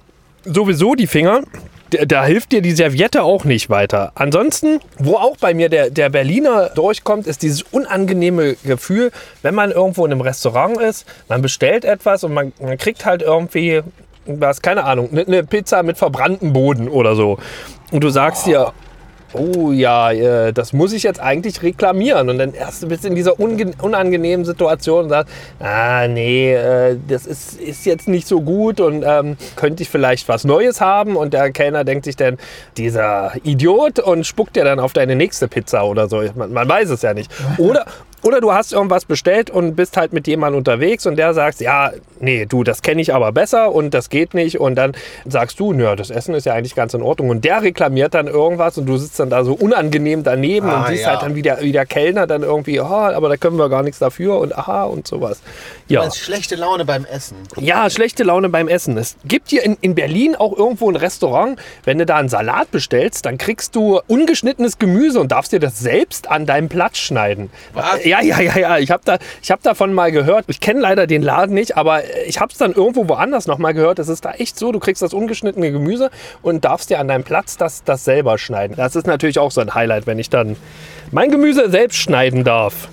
sowieso 0.45 0.95
die 0.95 1.07
Finger. 1.07 1.43
Da, 2.07 2.25
hilft 2.25 2.51
dir 2.51 2.61
die 2.61 2.73
Serviette 2.73 3.23
auch 3.23 3.45
nicht 3.45 3.71
weiter. 3.71 4.11
Ansonsten, 4.17 4.81
wo 4.99 5.15
auch 5.15 5.37
bei 5.37 5.55
mir 5.55 5.69
der, 5.69 5.91
der 5.91 6.09
Berliner 6.09 6.71
durchkommt, 6.71 7.29
ist 7.29 7.43
dieses 7.43 7.63
unangenehme 7.63 8.57
Gefühl, 8.65 9.13
wenn 9.43 9.55
man 9.55 9.71
irgendwo 9.71 10.05
in 10.05 10.11
einem 10.11 10.21
Restaurant 10.21 10.81
ist, 10.81 11.07
man 11.29 11.41
bestellt 11.41 11.85
etwas 11.85 12.25
und 12.25 12.35
man, 12.35 12.53
man 12.59 12.79
kriegt 12.79 13.05
halt 13.05 13.23
irgendwie 13.23 13.83
was, 14.27 14.63
keine 14.63 14.85
Ahnung, 14.85 15.11
eine 15.13 15.25
ne 15.27 15.45
Pizza 15.45 15.83
mit 15.83 15.99
verbranntem 15.99 16.53
Boden 16.53 16.89
oder 16.89 17.15
so. 17.15 17.39
Und 17.93 18.03
du 18.03 18.09
sagst 18.09 18.47
dir, 18.47 18.73
oh 19.35 19.73
ja, 19.73 20.13
äh, 20.13 20.53
das 20.53 20.73
muss 20.73 20.93
ich 20.93 21.03
jetzt 21.03 21.21
eigentlich 21.21 21.63
reklamieren. 21.63 22.29
Und 22.29 22.39
dann 22.39 22.55
erst 22.55 22.89
bist 22.89 23.05
du 23.05 23.09
in 23.09 23.15
dieser 23.15 23.39
unangenehmen 23.39 24.45
Situation 24.45 25.05
und 25.05 25.11
sagst, 25.11 25.33
ah 25.61 26.07
nee, 26.09 26.55
äh, 26.55 26.97
das 27.09 27.27
ist, 27.27 27.61
ist 27.61 27.87
jetzt 27.87 28.09
nicht 28.09 28.27
so 28.27 28.41
gut 28.41 28.81
und 28.81 29.05
ähm, 29.07 29.37
könnte 29.57 29.83
ich 29.83 29.89
vielleicht 29.89 30.29
was 30.29 30.45
Neues 30.45 30.81
haben? 30.81 31.17
Und 31.17 31.35
der 31.35 31.51
Kellner 31.51 31.85
denkt 31.85 32.05
sich 32.05 32.17
dann, 32.17 32.39
dieser 32.77 33.33
Idiot 33.43 33.99
und 33.99 34.25
spuckt 34.27 34.57
dir 34.57 34.65
dann 34.65 34.81
auf 34.81 34.93
deine 34.93 35.17
nächste 35.17 35.49
Pizza 35.49 35.85
oder 35.85 36.09
so. 36.09 36.23
Man, 36.35 36.53
man 36.53 36.69
weiß 36.69 36.91
es 36.91 37.03
ja 37.03 37.15
nicht. 37.15 37.31
Oder, 37.59 37.87
oder 38.25 38.41
du 38.41 38.53
hast 38.53 38.73
irgendwas 38.73 39.05
bestellt 39.05 39.51
und 39.51 39.77
bist 39.77 39.97
halt 39.97 40.13
mit 40.13 40.27
jemandem 40.27 40.59
unterwegs 40.59 41.05
und 41.07 41.17
der 41.17 41.35
sagt, 41.35 41.61
ja, 41.61 41.93
nee, 42.21 42.47
du, 42.47 42.65
das 42.65 42.81
kenne 42.81 43.03
ich 43.03 43.13
aber 43.13 43.33
besser 43.33 43.73
und 43.73 43.93
das 43.93 44.09
geht 44.09 44.33
nicht. 44.33 44.59
Und 44.59 44.77
dann 44.77 44.93
sagst 45.27 45.61
du, 45.61 45.75
nö, 45.75 45.95
das 45.95 46.11
Essen 46.11 46.35
ist 46.35 46.47
ja 46.47 46.55
eigentlich 46.55 46.75
ganz 46.75 46.95
in 46.95 47.03
Ordnung. 47.03 47.29
Und 47.29 47.45
der 47.45 47.63
reklamiert 47.63 48.15
dann 48.15 48.27
irgendwas 48.27 48.79
und 48.79 48.87
du 48.87 48.97
sitzt 48.97 49.21
dann 49.21 49.29
da 49.29 49.45
so 49.45 49.53
unangenehm 49.53 50.25
daneben 50.25 50.69
Ah, 50.69 50.81
und 50.81 50.89
siehst 50.89 51.03
ja. 51.03 51.11
halt 51.11 51.23
dann, 51.23 51.35
wie 51.35 51.43
der, 51.43 51.61
wie 51.61 51.73
der 51.73 51.85
Kellner 51.85 52.27
dann 52.27 52.43
irgendwie, 52.43 52.81
oh, 52.81 52.85
aber 52.85 53.29
da 53.29 53.37
können 53.37 53.59
wir 53.59 53.69
gar 53.69 53.83
nichts 53.83 53.99
dafür 53.99 54.39
und 54.39 54.57
aha 54.57 54.85
und 54.85 55.07
sowas. 55.07 55.43
Ja. 55.89 56.03
Ist 56.05 56.19
schlechte 56.19 56.57
Laune 56.57 56.87
beim 56.87 57.05
Essen. 57.05 57.37
Ja, 57.57 57.91
schlechte 57.91 58.25
Laune 58.25 58.49
beim 58.49 58.69
Essen. 58.69 58.97
Es 58.97 59.17
gibt 59.27 59.51
hier 59.51 59.63
in, 59.63 59.77
in 59.83 59.95
Berlin 59.95 60.35
auch 60.35 60.57
irgendwo 60.57 60.91
ein 60.91 60.97
Restaurant, 60.97 61.59
wenn 61.85 61.99
du 61.99 62.07
da 62.07 62.17
einen 62.17 62.31
Salat 62.31 62.71
bestellst, 62.71 63.27
dann 63.27 63.37
kriegst 63.37 63.77
du 63.77 64.01
ungeschnittenes 64.07 64.79
Gemüse 64.79 65.21
und 65.21 65.31
darfst 65.31 65.53
dir 65.53 65.61
das 65.61 65.79
selbst 65.79 66.31
an 66.31 66.47
deinem 66.47 66.71
Platz 66.71 66.97
schneiden. 66.97 67.51
Was? 67.75 68.03
Ja, 68.05 68.14
ja, 68.21 68.41
ja, 68.41 68.59
ja. 68.59 68.79
Ich 68.79 68.91
habe 68.91 69.03
da, 69.05 69.19
hab 69.49 69.63
davon 69.63 69.93
mal 69.93 70.13
gehört. 70.13 70.45
Ich 70.49 70.61
kenne 70.61 70.81
leider 70.81 71.07
den 71.07 71.23
Laden 71.23 71.55
nicht, 71.55 71.77
aber 71.77 72.03
ich 72.27 72.41
habe 72.41 72.53
es 72.53 72.59
dann 72.59 72.73
irgendwo 72.73 73.09
woanders 73.09 73.47
noch 73.47 73.59
mal 73.59 73.73
gehört. 73.73 73.99
Es 73.99 74.09
ist 74.09 74.25
da 74.25 74.33
echt 74.33 74.59
so, 74.59 74.73
du 74.73 74.79
kriegst 74.79 75.03
das 75.03 75.15
ungeschnittene 75.15 75.73
Gemüse 75.73 76.11
und 76.43 76.65
darfst 76.65 76.91
dir 76.91 76.99
an 76.99 77.09
deinem 77.09 77.25
Platz 77.25 77.57
das, 77.57 77.85
das 77.85 78.05
selber 78.05 78.39
schneiden. 78.39 78.77
Das 78.77 78.97
ist 78.97 79.07
natürlich 79.07 79.39
auch 79.39 79.51
so 79.51 79.61
ein 79.61 79.75
Highlight, 79.75 80.07
wenn 80.07 80.19
ich 80.19 80.31
dann 80.31 80.57
mein 81.11 81.31
Gemüse 81.31 81.71
selbst 81.71 81.97
schneiden 81.99 82.45
darf. 82.45 82.89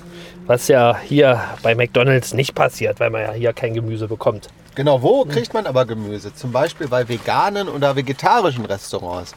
Was 0.47 0.67
ja 0.67 0.97
hier 0.97 1.39
bei 1.61 1.75
McDonalds 1.75 2.33
nicht 2.33 2.55
passiert, 2.55 2.99
weil 2.99 3.09
man 3.09 3.21
ja 3.21 3.31
hier 3.31 3.53
kein 3.53 3.73
Gemüse 3.73 4.07
bekommt. 4.07 4.49
Genau, 4.75 5.01
wo 5.01 5.25
kriegt 5.25 5.53
man 5.53 5.67
aber 5.67 5.85
Gemüse? 5.85 6.33
Zum 6.33 6.51
Beispiel 6.51 6.87
bei 6.87 7.07
veganen 7.07 7.67
oder 7.67 7.95
vegetarischen 7.95 8.65
Restaurants. 8.65 9.33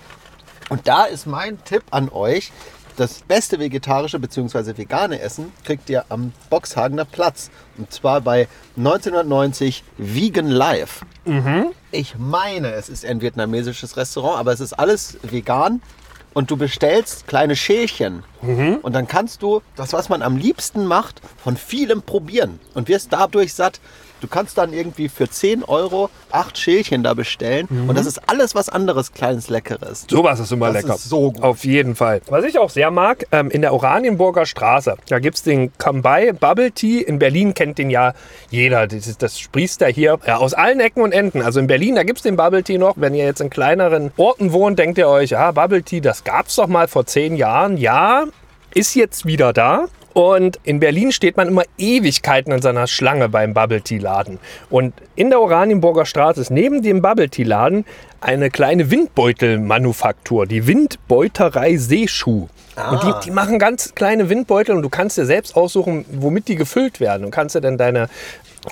Und 0.70 0.86
da 0.88 1.04
ist 1.04 1.26
mein 1.26 1.62
Tipp 1.64 1.82
an 1.90 2.08
euch, 2.08 2.52
das 2.96 3.20
beste 3.26 3.58
vegetarische 3.58 4.18
bzw. 4.18 4.76
vegane 4.76 5.20
Essen 5.20 5.52
kriegt 5.64 5.90
ihr 5.90 6.04
am 6.08 6.32
Boxhagener 6.50 7.04
Platz. 7.04 7.50
Und 7.76 7.92
zwar 7.92 8.20
bei 8.20 8.48
1990 8.76 9.82
Vegan 9.98 10.48
Life. 10.48 11.04
Ich 11.90 12.16
meine, 12.18 12.72
es 12.72 12.88
ist 12.88 13.04
ein 13.04 13.20
vietnamesisches 13.20 13.96
Restaurant, 13.96 14.38
aber 14.38 14.52
es 14.52 14.60
ist 14.60 14.72
alles 14.74 15.18
vegan. 15.22 15.82
Und 16.34 16.50
du 16.50 16.56
bestellst 16.56 17.28
kleine 17.28 17.54
Schälchen. 17.54 18.24
Und 18.82 18.92
dann 18.92 19.06
kannst 19.06 19.40
du 19.42 19.62
das, 19.76 19.92
was 19.92 20.08
man 20.08 20.20
am 20.20 20.36
liebsten 20.36 20.84
macht, 20.86 21.20
von 21.36 21.56
vielem 21.56 22.02
probieren. 22.02 22.58
Und 22.74 22.88
wirst 22.88 23.12
dadurch 23.12 23.54
satt. 23.54 23.80
Du 24.24 24.30
kannst 24.30 24.56
dann 24.56 24.72
irgendwie 24.72 25.10
für 25.10 25.28
10 25.28 25.64
Euro 25.64 26.08
acht 26.32 26.56
Schälchen 26.56 27.02
da 27.02 27.12
bestellen. 27.12 27.68
Und 27.86 27.98
das 27.98 28.06
ist 28.06 28.22
alles 28.26 28.54
was 28.54 28.70
anderes, 28.70 29.12
kleines 29.12 29.50
Leckeres. 29.50 30.06
Sowas 30.08 30.40
ist 30.40 30.50
immer 30.50 30.72
Das 30.72 30.82
lecker. 30.82 30.94
ist 30.94 31.10
so 31.10 31.32
gut. 31.32 31.42
Auf 31.42 31.62
jeden 31.66 31.94
Fall. 31.94 32.22
Was 32.28 32.42
ich 32.44 32.58
auch 32.58 32.70
sehr 32.70 32.90
mag, 32.90 33.26
ähm, 33.32 33.50
in 33.50 33.60
der 33.60 33.74
Oranienburger 33.74 34.46
Straße, 34.46 34.94
da 35.10 35.18
gibt 35.18 35.36
es 35.36 35.42
den 35.42 35.76
Come-By 35.76 36.32
Bubble 36.32 36.72
Tea. 36.72 37.02
In 37.02 37.18
Berlin 37.18 37.52
kennt 37.52 37.76
den 37.76 37.90
ja 37.90 38.14
jeder. 38.48 38.86
Das, 38.86 39.06
ist, 39.06 39.22
das 39.22 39.38
sprießt 39.38 39.82
ja 39.82 39.88
hier 39.88 40.18
ja, 40.26 40.38
aus 40.38 40.54
allen 40.54 40.80
Ecken 40.80 41.02
und 41.02 41.12
Enden. 41.12 41.42
Also 41.42 41.60
in 41.60 41.66
Berlin, 41.66 41.96
da 41.96 42.02
gibt 42.02 42.20
es 42.20 42.22
den 42.22 42.36
Bubble 42.36 42.62
Tea 42.62 42.78
noch. 42.78 42.94
Wenn 42.96 43.14
ihr 43.14 43.26
jetzt 43.26 43.42
in 43.42 43.50
kleineren 43.50 44.10
Orten 44.16 44.52
wohnt, 44.52 44.78
denkt 44.78 44.96
ihr 44.96 45.08
euch, 45.08 45.30
ja, 45.30 45.50
Bubble 45.52 45.82
Tea, 45.82 46.00
das 46.00 46.24
gab 46.24 46.46
es 46.46 46.56
doch 46.56 46.66
mal 46.66 46.88
vor 46.88 47.04
zehn 47.04 47.36
Jahren. 47.36 47.76
Ja, 47.76 48.24
ist 48.72 48.94
jetzt 48.94 49.26
wieder 49.26 49.52
da. 49.52 49.84
Und 50.14 50.60
in 50.62 50.78
Berlin 50.78 51.10
steht 51.10 51.36
man 51.36 51.48
immer 51.48 51.64
Ewigkeiten 51.76 52.52
in 52.52 52.62
seiner 52.62 52.86
Schlange 52.86 53.28
beim 53.28 53.52
Bubble 53.52 53.82
Tea 53.82 53.98
Laden. 53.98 54.38
Und 54.70 54.94
in 55.16 55.28
der 55.28 55.40
Oranienburger 55.40 56.06
Straße 56.06 56.40
ist 56.40 56.50
neben 56.50 56.82
dem 56.82 57.02
Bubble 57.02 57.28
Tea 57.28 57.42
Laden 57.42 57.84
eine 58.24 58.50
kleine 58.50 58.90
Windbeutelmanufaktur, 58.90 60.46
die 60.46 60.66
Windbeuterei 60.66 61.76
Seeschuh. 61.76 62.48
Und 62.90 63.02
die, 63.04 63.12
die 63.26 63.30
machen 63.30 63.60
ganz 63.60 63.94
kleine 63.94 64.28
Windbeutel 64.28 64.74
und 64.74 64.82
du 64.82 64.88
kannst 64.88 65.16
dir 65.16 65.26
selbst 65.26 65.54
aussuchen, 65.56 66.04
womit 66.10 66.48
die 66.48 66.56
gefüllt 66.56 66.98
werden. 66.98 67.24
Und 67.24 67.30
kannst 67.30 67.54
dir 67.54 67.60
dann 67.60 67.78
deine, 67.78 68.08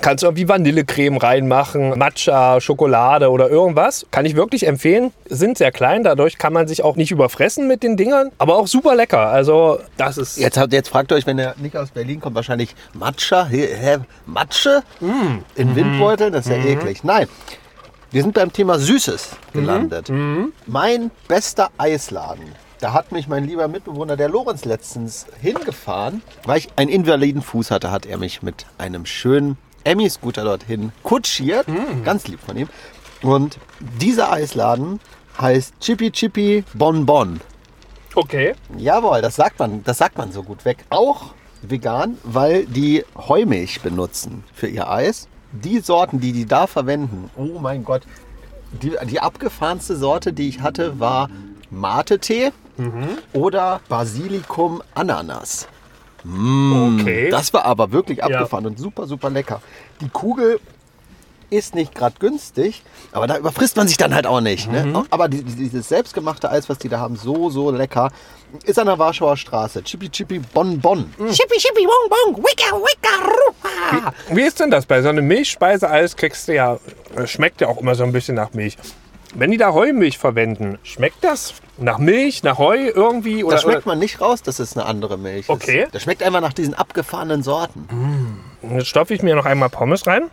kannst 0.01 0.23
du 0.23 0.27
irgendwie 0.27 0.49
Vanillecreme 0.49 1.15
reinmachen, 1.15 1.97
Matcha, 1.97 2.59
Schokolade 2.59 3.29
oder 3.31 3.49
irgendwas. 3.49 4.05
Kann 4.11 4.25
ich 4.25 4.35
wirklich 4.35 4.67
empfehlen. 4.67 5.13
Sind 5.29 5.57
sehr 5.57 5.71
klein, 5.71 6.03
dadurch 6.03 6.37
kann 6.37 6.51
man 6.51 6.67
sich 6.67 6.83
auch 6.83 6.97
nicht 6.97 7.11
überfressen 7.11 7.65
mit 7.65 7.81
den 7.81 7.95
Dingern, 7.95 8.31
aber 8.39 8.57
auch 8.57 8.67
super 8.67 8.93
lecker. 8.95 9.27
Also 9.27 9.79
das 9.95 10.17
ist 10.17 10.37
Jetzt, 10.37 10.57
habt- 10.57 10.73
jetzt 10.73 10.89
fragt 10.89 11.11
ihr 11.13 11.15
euch, 11.15 11.25
wenn 11.25 11.39
ihr 11.39 11.55
nicht 11.57 11.77
aus 11.77 11.91
Berlin 11.91 12.19
kommt, 12.19 12.35
wahrscheinlich 12.35 12.75
Matcha? 12.93 13.45
Hä, 13.45 13.99
Matsche? 14.25 14.83
In 15.55 15.75
Windbeuteln? 15.77 16.33
Das 16.33 16.45
ist 16.47 16.51
ja 16.51 16.57
eklig. 16.57 17.05
Nein. 17.05 17.27
Wir 18.13 18.21
sind 18.21 18.35
beim 18.35 18.53
Thema 18.53 18.77
Süßes 18.77 19.31
gelandet. 19.53 20.11
Mein 20.67 21.09
bester 21.27 21.71
Eisladen. 21.79 22.45
Da 22.79 22.93
hat 22.93 23.11
mich 23.11 23.27
mein 23.27 23.43
lieber 23.43 23.67
Mitbewohner, 23.67 24.15
der 24.15 24.29
Lorenz, 24.29 24.65
letztens 24.65 25.25
hingefahren. 25.41 26.21
Weil 26.43 26.59
ich 26.59 26.69
einen 26.75 26.91
invaliden 26.91 27.41
Fuß 27.41 27.71
hatte, 27.71 27.89
hat 27.89 28.05
er 28.05 28.19
mich 28.19 28.43
mit 28.43 28.67
einem 28.77 29.07
schönen 29.07 29.57
Emmy-Scooter 29.83 30.43
dorthin 30.43 30.91
kutschiert. 31.01 31.65
Ganz 32.05 32.27
lieb 32.27 32.39
von 32.39 32.55
ihm. 32.55 32.69
Und 33.23 33.57
dieser 33.79 34.31
Eisladen 34.31 34.99
heißt 35.41 35.73
Chippy 35.79 36.11
Chippy 36.11 36.63
Bonbon. 36.75 37.41
okay. 38.13 38.53
Jawohl, 38.77 39.23
das 39.23 39.37
sagt 39.37 39.57
man, 39.57 39.83
das 39.85 39.97
sagt 39.97 40.19
man 40.19 40.31
so 40.31 40.43
gut 40.43 40.65
weg. 40.65 40.85
Auch 40.91 41.33
vegan, 41.63 42.19
weil 42.21 42.67
die 42.67 43.05
Heumilch 43.15 43.81
benutzen 43.81 44.43
für 44.53 44.67
ihr 44.67 44.87
Eis. 44.87 45.27
Die 45.53 45.79
Sorten, 45.79 46.19
die 46.19 46.31
die 46.33 46.45
da 46.45 46.67
verwenden, 46.67 47.29
oh 47.35 47.59
mein 47.59 47.83
Gott. 47.83 48.01
Die, 48.81 48.93
die 49.09 49.19
abgefahrenste 49.19 49.95
Sorte, 49.95 50.33
die 50.33 50.49
ich 50.49 50.61
hatte, 50.61 50.99
war 50.99 51.29
Mate-Tee 51.69 52.51
oder 53.33 53.79
Basilikum 53.87 54.81
Ananas. 54.95 55.67
Okay. 56.25 57.29
Das 57.29 57.53
war 57.53 57.65
aber 57.65 57.91
wirklich 57.91 58.17
Ja. 58.19 58.25
abgefahren 58.25 58.65
und 58.65 58.79
super, 58.79 59.05
super 59.05 59.29
lecker. 59.29 59.61
Die 60.01 60.09
Kugel 60.09 60.59
ist 61.53 61.75
nicht 61.75 61.93
gerade 61.95 62.15
günstig, 62.19 62.81
aber 63.11 63.27
da 63.27 63.37
überfrisst 63.37 63.77
man 63.77 63.87
sich 63.87 63.97
dann 63.97 64.13
halt 64.13 64.25
auch 64.27 64.41
nicht. 64.41 64.71
Ne? 64.71 65.03
Aber 65.09 65.27
die, 65.29 65.43
die- 65.43 65.55
dieses 65.55 65.89
selbstgemachte 65.89 66.49
Eis, 66.49 66.69
was 66.69 66.77
die 66.77 66.89
da 66.89 66.99
haben, 66.99 67.15
so, 67.15 67.49
so 67.49 67.71
lecker, 67.71 68.11
ist 68.65 68.77
an 68.77 68.87
der 68.87 68.99
Warschauer 68.99 69.35
Straße. 69.37 69.83
Chippy 69.83 70.09
Chippy 70.09 70.39
Bon 70.39 70.79
Bon. 70.79 71.05
Chippy 71.17 71.57
Chippy 71.57 71.85
Bon 71.85 72.09
Bon, 72.35 72.43
wicka 72.43 72.75
wicka 72.75 73.25
ruha. 73.25 74.13
Wie 74.29 74.41
ist 74.41 74.59
denn 74.59 74.69
das? 74.71 74.85
Bei 74.85 75.01
so 75.01 75.09
einem 75.09 75.25
Milchspeiseeis 75.27 76.15
kriegst 76.15 76.47
du 76.47 76.53
ja, 76.55 76.77
äh, 77.15 77.25
schmeckt 77.27 77.61
ja 77.61 77.67
auch 77.67 77.77
immer 77.79 77.95
so 77.95 78.03
ein 78.03 78.11
bisschen 78.11 78.35
nach 78.35 78.53
Milch. 78.53 78.77
Wenn 79.35 79.49
die 79.49 79.57
da 79.57 79.73
Heumilch 79.73 80.19
verwenden, 80.19 80.77
schmeckt 80.83 81.23
das 81.23 81.55
nach 81.79 81.97
Milch, 81.97 82.43
nach 82.43 82.59
Heu 82.59 82.77
irgendwie? 82.93 83.43
Oder, 83.43 83.55
Da 83.55 83.61
schmeckt 83.63 83.87
man 83.87 83.97
nicht 83.97 84.21
raus, 84.21 84.43
dass 84.43 84.59
es 84.59 84.77
eine 84.77 84.85
andere 84.85 85.17
Milch 85.17 85.49
Okay. 85.49 85.85
ist. 85.85 85.95
Das 85.95 86.03
schmeckt 86.03 86.21
einfach 86.21 86.41
nach 86.41 86.53
diesen 86.53 86.75
abgefahrenen 86.75 87.41
Sorten. 87.41 87.87
oder 88.61 88.75
jetzt 88.75 88.87
stopfe 88.89 89.15
ich 89.15 89.23
mir 89.23 89.35
noch 89.35 89.47
einmal 89.47 89.69
Pommes 89.69 90.05
rein. 90.05 90.29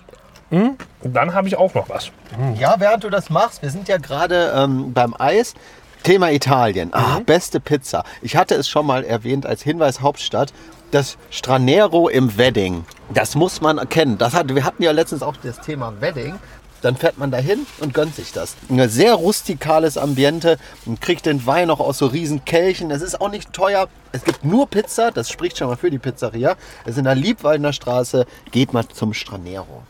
Hm, 0.50 0.76
dann 1.02 1.32
habe 1.34 1.48
ich 1.48 1.56
auch 1.56 1.74
noch 1.74 1.88
was. 1.88 2.10
Ja, 2.58 2.76
während 2.78 3.04
du 3.04 3.10
das 3.10 3.30
machst, 3.30 3.62
wir 3.62 3.70
sind 3.70 3.88
ja 3.88 3.96
gerade 3.98 4.52
ähm, 4.54 4.92
beim 4.92 5.14
Eis. 5.18 5.54
Thema 6.02 6.32
Italien. 6.32 6.94
Ah, 6.94 7.20
beste 7.26 7.60
Pizza. 7.60 8.04
Ich 8.22 8.34
hatte 8.34 8.54
es 8.54 8.68
schon 8.68 8.86
mal 8.86 9.04
erwähnt 9.04 9.44
als 9.44 9.62
Hinweis 9.62 10.00
Hauptstadt. 10.00 10.52
Das 10.90 11.18
Stranero 11.30 12.08
im 12.08 12.38
Wedding. 12.38 12.86
Das 13.12 13.34
muss 13.34 13.60
man 13.60 13.76
erkennen. 13.76 14.16
Das 14.16 14.32
hat, 14.32 14.52
wir 14.54 14.64
hatten 14.64 14.82
ja 14.82 14.92
letztens 14.92 15.22
auch 15.22 15.36
das 15.36 15.60
Thema 15.60 15.92
Wedding. 16.00 16.36
Dann 16.80 16.96
fährt 16.96 17.18
man 17.18 17.30
dahin 17.30 17.66
und 17.80 17.92
gönnt 17.92 18.16
sich 18.16 18.32
das. 18.32 18.56
Ein 18.70 18.88
sehr 18.88 19.12
rustikales 19.12 19.98
Ambiente 19.98 20.56
und 20.86 21.02
kriegt 21.02 21.26
den 21.26 21.44
Wein 21.44 21.68
noch 21.68 21.80
aus 21.80 21.98
so 21.98 22.06
riesen 22.06 22.46
Kelchen. 22.46 22.90
Es 22.90 23.02
ist 23.02 23.20
auch 23.20 23.30
nicht 23.30 23.52
teuer. 23.52 23.88
Es 24.12 24.24
gibt 24.24 24.42
nur 24.42 24.68
Pizza. 24.68 25.10
Das 25.10 25.28
spricht 25.28 25.58
schon 25.58 25.68
mal 25.68 25.76
für 25.76 25.90
die 25.90 25.98
Pizzeria. 25.98 26.56
Es 26.84 26.92
ist 26.92 26.98
in 26.98 27.04
der 27.04 27.14
Liebwaldener 27.14 27.74
Straße. 27.74 28.24
Geht 28.50 28.72
mal 28.72 28.88
zum 28.88 29.12
Stranero. 29.12 29.82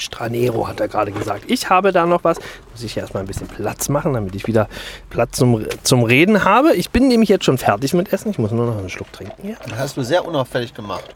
Stranero 0.00 0.68
hat 0.68 0.80
er 0.80 0.88
gerade 0.88 1.12
gesagt. 1.12 1.44
Ich 1.46 1.70
habe 1.70 1.92
da 1.92 2.06
noch 2.06 2.24
was. 2.24 2.38
Muss 2.72 2.82
ich 2.82 2.96
erstmal 2.96 3.22
ein 3.22 3.26
bisschen 3.26 3.48
Platz 3.48 3.88
machen, 3.88 4.14
damit 4.14 4.34
ich 4.34 4.46
wieder 4.46 4.68
Platz 5.10 5.36
zum, 5.36 5.64
zum 5.82 6.02
Reden 6.04 6.44
habe. 6.44 6.74
Ich 6.74 6.90
bin 6.90 7.08
nämlich 7.08 7.28
jetzt 7.28 7.44
schon 7.44 7.58
fertig 7.58 7.94
mit 7.94 8.12
Essen. 8.12 8.30
Ich 8.30 8.38
muss 8.38 8.50
nur 8.50 8.66
noch 8.66 8.78
einen 8.78 8.88
Schluck 8.88 9.12
trinken 9.12 9.42
hier. 9.42 9.56
Das 9.68 9.78
hast 9.78 9.96
du 9.96 10.02
sehr 10.02 10.24
unauffällig 10.26 10.74
gemacht. 10.74 11.14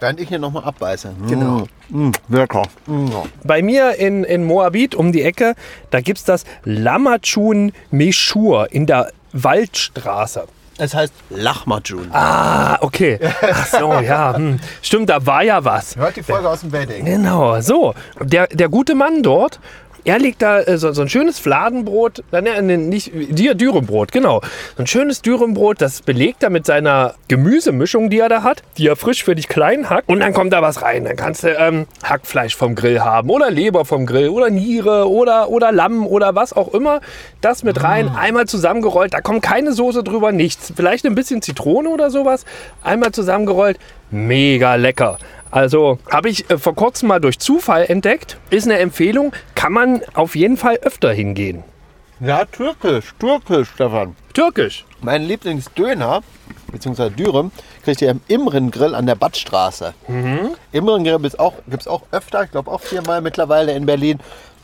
Während 0.00 0.20
ich 0.20 0.28
hier 0.28 0.38
nochmal 0.38 0.64
abbeiße. 0.64 1.14
Genau. 1.28 1.66
Mm, 1.90 2.10
lecker. 2.28 2.62
Mm. 2.86 3.08
Bei 3.44 3.60
mir 3.60 3.96
in, 3.96 4.24
in 4.24 4.44
Moabit 4.44 4.94
um 4.94 5.12
die 5.12 5.22
Ecke, 5.22 5.54
da 5.90 6.00
gibt 6.00 6.18
es 6.18 6.24
das 6.24 6.44
Lamachun 6.64 7.72
Meshur 7.90 8.72
in 8.72 8.86
der 8.86 9.12
Waldstraße. 9.32 10.46
Es 10.82 10.96
heißt 10.96 11.12
Lachmajun. 11.30 12.08
Ah, 12.10 12.76
okay. 12.80 13.20
Ach 13.40 13.66
so, 13.68 13.92
ja. 14.04 14.34
Hm. 14.34 14.58
Stimmt, 14.82 15.10
da 15.10 15.24
war 15.24 15.44
ja 15.44 15.64
was. 15.64 15.94
Hört 15.94 16.16
die 16.16 16.24
Folge 16.24 16.48
aus 16.48 16.62
dem 16.62 16.72
Wedding. 16.72 17.04
Genau, 17.04 17.60
so. 17.60 17.94
Der, 18.20 18.48
der 18.48 18.68
gute 18.68 18.96
Mann 18.96 19.22
dort, 19.22 19.60
er 20.04 20.18
legt 20.18 20.42
da 20.42 20.60
äh, 20.60 20.76
so, 20.78 20.92
so 20.92 21.02
ein 21.02 21.08
schönes 21.08 21.38
Fladenbrot, 21.38 22.24
äh, 22.32 22.40
ne, 22.42 22.60
ne, 22.62 22.78
nicht 22.78 23.12
Dü- 23.12 23.54
Dürrenbrot, 23.54 24.12
genau. 24.12 24.40
So 24.76 24.82
ein 24.82 24.86
schönes 24.86 25.22
Dürrenbrot, 25.22 25.80
das 25.80 26.02
belegt 26.02 26.42
er 26.42 26.50
mit 26.50 26.66
seiner 26.66 27.14
Gemüsemischung, 27.28 28.10
die 28.10 28.18
er 28.18 28.28
da 28.28 28.42
hat, 28.42 28.62
die 28.78 28.88
er 28.88 28.96
frisch 28.96 29.22
für 29.24 29.34
dich 29.34 29.48
klein 29.48 29.90
hackt. 29.90 30.08
Und 30.08 30.20
dann 30.20 30.32
kommt 30.32 30.52
da 30.52 30.62
was 30.62 30.82
rein. 30.82 31.04
Dann 31.04 31.16
kannst 31.16 31.44
du 31.44 31.48
ähm, 31.54 31.86
Hackfleisch 32.02 32.56
vom 32.56 32.74
Grill 32.74 33.00
haben 33.00 33.30
oder 33.30 33.50
Leber 33.50 33.84
vom 33.84 34.06
Grill 34.06 34.28
oder 34.28 34.50
Niere 34.50 35.08
oder, 35.08 35.48
oder 35.50 35.72
Lamm 35.72 36.06
oder 36.06 36.34
was 36.34 36.52
auch 36.52 36.74
immer. 36.74 37.00
Das 37.40 37.62
mit 37.62 37.82
rein, 37.82 38.08
einmal 38.08 38.46
zusammengerollt. 38.46 39.14
Da 39.14 39.20
kommt 39.20 39.42
keine 39.42 39.72
Soße 39.72 40.02
drüber, 40.02 40.32
nichts. 40.32 40.72
Vielleicht 40.74 41.04
ein 41.06 41.14
bisschen 41.14 41.42
Zitrone 41.42 41.88
oder 41.88 42.10
sowas. 42.10 42.44
Einmal 42.82 43.12
zusammengerollt. 43.12 43.78
Mega 44.10 44.74
lecker. 44.74 45.18
Also 45.52 45.98
habe 46.10 46.30
ich 46.30 46.50
äh, 46.50 46.58
vor 46.58 46.74
kurzem 46.74 47.08
mal 47.08 47.20
durch 47.20 47.38
Zufall 47.38 47.84
entdeckt. 47.84 48.38
Ist 48.50 48.66
eine 48.66 48.78
Empfehlung. 48.78 49.32
Kann 49.54 49.72
man 49.72 50.00
auf 50.14 50.34
jeden 50.34 50.56
Fall 50.56 50.78
öfter 50.78 51.12
hingehen. 51.12 51.62
Ja, 52.20 52.44
türkisch. 52.46 53.14
Türkisch, 53.20 53.68
Stefan. 53.74 54.16
Türkisch. 54.32 54.84
Mein 55.02 55.22
Lieblingsdöner, 55.24 56.22
beziehungsweise 56.70 57.10
Dürüm, 57.10 57.50
kriegt 57.84 58.00
ihr 58.00 58.10
im 58.10 58.20
Imrengrill 58.28 58.94
an 58.94 59.06
der 59.06 59.16
Badstraße. 59.16 59.92
Imrengrill 60.72 61.18
gibt 61.18 61.26
es 61.34 61.38
auch, 61.38 61.54
gibt's 61.66 61.88
auch 61.88 62.02
öfter, 62.12 62.44
ich 62.44 62.52
glaube 62.52 62.70
auch 62.70 62.80
viermal 62.80 63.20
mittlerweile 63.20 63.72
in 63.72 63.84
Berlin. 63.84 64.20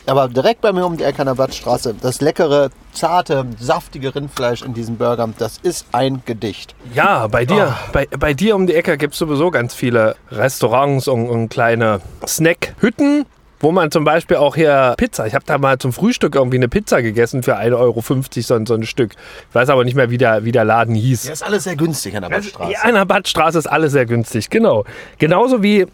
Aber 0.08 0.28
direkt 0.28 0.60
bei 0.62 0.72
mir 0.72 0.86
um 0.86 0.96
die 0.96 1.04
Ecke 1.04 1.20
an 1.20 1.26
der 1.26 1.34
Badstraße, 1.34 1.94
das 2.00 2.20
leckere, 2.20 2.70
zarte, 2.92 3.44
saftige 3.60 4.14
Rindfleisch 4.14 4.62
in 4.62 4.72
diesem 4.74 4.96
Burger, 4.96 5.28
das 5.38 5.58
ist 5.62 5.86
ein 5.92 6.22
Gedicht. 6.24 6.74
Ja, 6.94 7.26
bei 7.26 7.44
dir, 7.44 7.76
bei, 7.92 8.06
bei 8.18 8.32
dir 8.34 8.56
um 8.56 8.66
die 8.66 8.74
Ecke 8.74 8.96
gibt 8.96 9.12
es 9.12 9.18
sowieso 9.18 9.50
ganz 9.50 9.74
viele 9.74 10.16
Restaurants 10.30 11.08
und, 11.08 11.28
und 11.28 11.48
kleine 11.50 12.00
Snackhütten, 12.26 13.26
wo 13.60 13.72
man 13.72 13.90
zum 13.90 14.04
Beispiel 14.04 14.36
auch 14.38 14.54
hier 14.54 14.94
Pizza. 14.96 15.26
Ich 15.26 15.34
habe 15.34 15.44
da 15.44 15.58
mal 15.58 15.78
zum 15.78 15.92
Frühstück 15.92 16.36
irgendwie 16.36 16.56
eine 16.56 16.68
Pizza 16.68 17.02
gegessen 17.02 17.42
für 17.42 17.56
1,50 17.58 17.76
Euro 17.78 18.02
so, 18.40 18.54
ein- 18.54 18.66
so 18.66 18.74
ein 18.74 18.84
Stück. 18.84 19.12
Ich 19.50 19.54
weiß 19.54 19.68
aber 19.68 19.84
nicht 19.84 19.94
mehr, 19.96 20.10
wie 20.10 20.16
der, 20.18 20.44
wie 20.44 20.52
der 20.52 20.64
Laden 20.64 20.94
hieß. 20.94 21.24
Ja, 21.26 21.32
ist 21.32 21.42
alles 21.42 21.64
sehr 21.64 21.76
günstig 21.76 22.14
an 22.16 22.22
der 22.22 22.30
Badstraße. 22.30 22.72
Ja, 22.72 22.80
an 22.82 22.94
der 22.94 23.04
Badstraße 23.04 23.58
ist 23.58 23.66
alles 23.66 23.92
sehr 23.92 24.06
günstig, 24.06 24.48
genau. 24.48 24.84
Genauso 25.18 25.62
wie, 25.62 25.86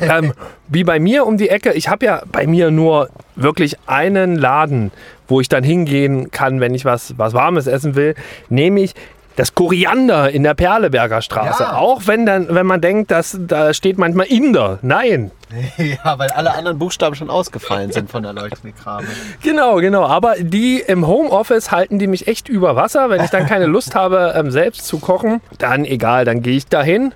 ähm, 0.00 0.32
wie 0.68 0.84
bei 0.84 0.98
mir 1.00 1.26
um 1.26 1.36
die 1.36 1.48
Ecke. 1.48 1.72
Ich 1.72 1.88
habe 1.88 2.06
ja 2.06 2.22
bei 2.30 2.46
mir 2.46 2.70
nur 2.70 3.08
wirklich 3.36 3.76
einen 3.86 4.36
Laden, 4.36 4.90
wo 5.26 5.40
ich 5.40 5.48
dann 5.48 5.64
hingehen 5.64 6.30
kann, 6.30 6.60
wenn 6.60 6.74
ich 6.74 6.84
was, 6.84 7.18
was 7.18 7.34
Warmes 7.34 7.66
essen 7.66 7.94
will, 7.94 8.14
nämlich 8.48 8.94
das 9.38 9.54
Koriander 9.54 10.30
in 10.30 10.42
der 10.42 10.54
Perleberger 10.54 11.22
Straße. 11.22 11.62
Ja. 11.62 11.76
Auch 11.76 12.02
wenn, 12.06 12.26
dann, 12.26 12.52
wenn 12.52 12.66
man 12.66 12.80
denkt, 12.80 13.12
dass 13.12 13.38
da 13.38 13.72
steht 13.72 13.96
manchmal 13.96 14.26
Inder. 14.26 14.78
Nein. 14.82 15.30
Ja, 15.78 16.18
weil 16.18 16.28
alle 16.30 16.52
anderen 16.52 16.78
Buchstaben 16.78 17.14
schon 17.14 17.30
ausgefallen 17.30 17.90
sind 17.90 18.10
von 18.10 18.22
der 18.22 18.34
leuchtenden 18.34 18.74
Krame. 18.74 19.06
Genau, 19.42 19.76
genau. 19.76 20.04
Aber 20.04 20.34
die 20.38 20.80
im 20.86 21.06
Homeoffice 21.06 21.70
halten 21.70 21.98
die 21.98 22.06
mich 22.06 22.26
echt 22.26 22.50
über 22.50 22.76
Wasser. 22.76 23.08
Wenn 23.08 23.24
ich 23.24 23.30
dann 23.30 23.46
keine 23.46 23.64
Lust 23.66 23.94
habe, 23.94 24.34
ähm, 24.36 24.50
selbst 24.50 24.86
zu 24.86 24.98
kochen, 24.98 25.40
dann 25.56 25.86
egal, 25.86 26.26
dann 26.26 26.42
gehe 26.42 26.56
ich 26.56 26.66
dahin. 26.66 27.14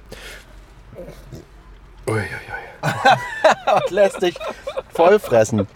und 3.74 3.90
lässt 3.90 4.22
dich 4.22 4.34
vollfressen. 4.92 5.66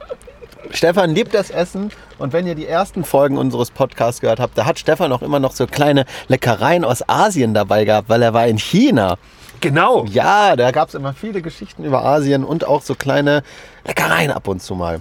Stefan 0.70 1.14
liebt 1.14 1.32
das 1.34 1.50
Essen 1.50 1.90
und 2.18 2.32
wenn 2.32 2.46
ihr 2.46 2.54
die 2.54 2.66
ersten 2.66 3.04
Folgen 3.04 3.38
unseres 3.38 3.70
Podcasts 3.70 4.20
gehört 4.20 4.40
habt, 4.40 4.58
da 4.58 4.66
hat 4.66 4.78
Stefan 4.78 5.12
auch 5.12 5.22
immer 5.22 5.38
noch 5.38 5.52
so 5.52 5.66
kleine 5.66 6.04
Leckereien 6.28 6.84
aus 6.84 7.08
Asien 7.08 7.54
dabei 7.54 7.84
gehabt, 7.84 8.08
weil 8.08 8.22
er 8.22 8.34
war 8.34 8.46
in 8.46 8.58
China. 8.58 9.16
Genau. 9.60 10.04
Ja, 10.06 10.56
da 10.56 10.70
gab 10.70 10.88
es 10.88 10.94
immer 10.94 11.14
viele 11.14 11.40
Geschichten 11.40 11.84
über 11.84 12.04
Asien 12.04 12.44
und 12.44 12.66
auch 12.66 12.82
so 12.82 12.94
kleine 12.94 13.42
Leckereien 13.86 14.30
ab 14.30 14.48
und 14.48 14.60
zu 14.60 14.74
mal. 14.74 15.00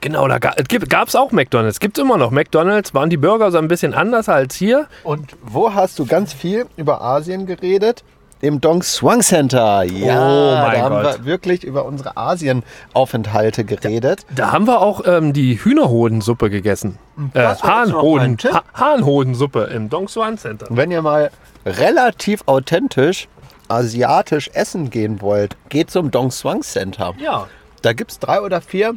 Genau, 0.00 0.28
da 0.28 0.38
gab 0.38 1.08
es 1.08 1.16
auch 1.16 1.32
McDonalds. 1.32 1.80
Gibt 1.80 1.96
es 1.96 2.04
immer 2.04 2.18
noch. 2.18 2.30
McDonalds 2.30 2.92
waren 2.92 3.08
die 3.08 3.16
Burger 3.16 3.50
so 3.50 3.56
ein 3.56 3.68
bisschen 3.68 3.94
anders 3.94 4.28
als 4.28 4.54
hier. 4.54 4.86
Und 5.02 5.34
wo 5.42 5.72
hast 5.72 5.98
du 5.98 6.04
ganz 6.04 6.34
viel 6.34 6.66
über 6.76 7.00
Asien 7.00 7.46
geredet? 7.46 8.04
Im 8.44 8.60
Dong 8.60 8.82
Swang 8.82 9.22
Center. 9.22 9.84
Ja, 9.84 10.20
Oh 10.20 10.54
mein 10.66 10.72
da 10.74 10.80
haben 10.82 11.02
Gott. 11.02 11.18
wir 11.20 11.24
wirklich 11.24 11.64
über 11.64 11.86
unsere 11.86 12.18
Asienaufenthalte 12.18 13.64
geredet. 13.64 14.26
Da 14.34 14.52
haben 14.52 14.66
wir 14.66 14.82
auch 14.82 15.00
ähm, 15.06 15.32
die 15.32 15.56
Hühnerhodensuppe 15.64 16.50
gegessen. 16.50 16.98
Äh, 17.32 17.40
jetzt 17.42 17.64
noch 17.64 17.70
Hahnhoden, 17.70 18.36
ha 18.52 18.62
Hahnhodensuppe 18.74 19.62
im 19.74 19.88
Dong 19.88 20.08
Suan 20.08 20.36
Center. 20.36 20.66
Wenn 20.68 20.90
ihr 20.90 21.00
mal 21.00 21.30
relativ 21.64 22.42
authentisch 22.44 23.28
asiatisch 23.68 24.50
essen 24.52 24.90
gehen 24.90 25.22
wollt, 25.22 25.56
geht 25.70 25.90
zum 25.90 26.10
Dong 26.10 26.30
Swang 26.30 26.60
Center. 26.60 27.14
Ja. 27.16 27.46
Da 27.80 27.94
gibt 27.94 28.10
es 28.10 28.18
drei 28.18 28.42
oder 28.42 28.60
vier. 28.60 28.94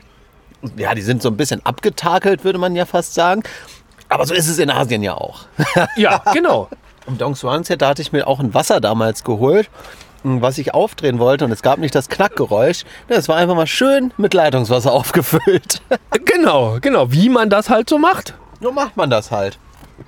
Ja, 0.76 0.94
die 0.94 1.02
sind 1.02 1.22
so 1.22 1.30
ein 1.30 1.38
bisschen 1.38 1.66
abgetakelt, 1.66 2.44
würde 2.44 2.60
man 2.60 2.76
ja 2.76 2.86
fast 2.86 3.14
sagen. 3.14 3.44
Aber 4.10 4.26
so 4.26 4.34
ist 4.34 4.50
es 4.50 4.60
in 4.60 4.70
Asien 4.70 5.04
ja 5.04 5.14
auch. 5.14 5.46
Ja, 5.96 6.22
genau. 6.34 6.68
Im 7.08 7.18
Dong 7.18 7.36
Swang 7.36 7.64
Center 7.64 7.88
hatte 7.88 8.02
ich 8.02 8.12
mir 8.12 8.28
auch 8.28 8.40
ein 8.40 8.54
Wasser 8.54 8.82
damals 8.82 9.24
geholt, 9.24 9.70
was 10.24 10.58
ich 10.58 10.74
aufdrehen 10.74 11.20
wollte. 11.20 11.46
Und 11.46 11.52
es 11.52 11.62
gab 11.62 11.80
nicht 11.80 11.96
das 11.96 12.10
Knackgeräusch. 12.10 12.84
Es 13.08 13.30
war 13.30 13.38
einfach 13.38 13.56
mal 13.56 13.68
schön 13.68 14.14
mit 14.18 14.34
Leitungswasser 14.34 14.92
aufgefüllt. 14.94 15.82
genau, 16.26 16.78
genau. 16.82 17.12
Wie 17.12 17.30
man 17.30 17.50
das 17.50 17.70
halt 17.70 17.90
so 17.90 17.98
macht. 17.98 18.34
so 18.62 18.72
macht 18.72 18.98
man 18.98 19.10
das 19.10 19.32
halt. 19.32 19.58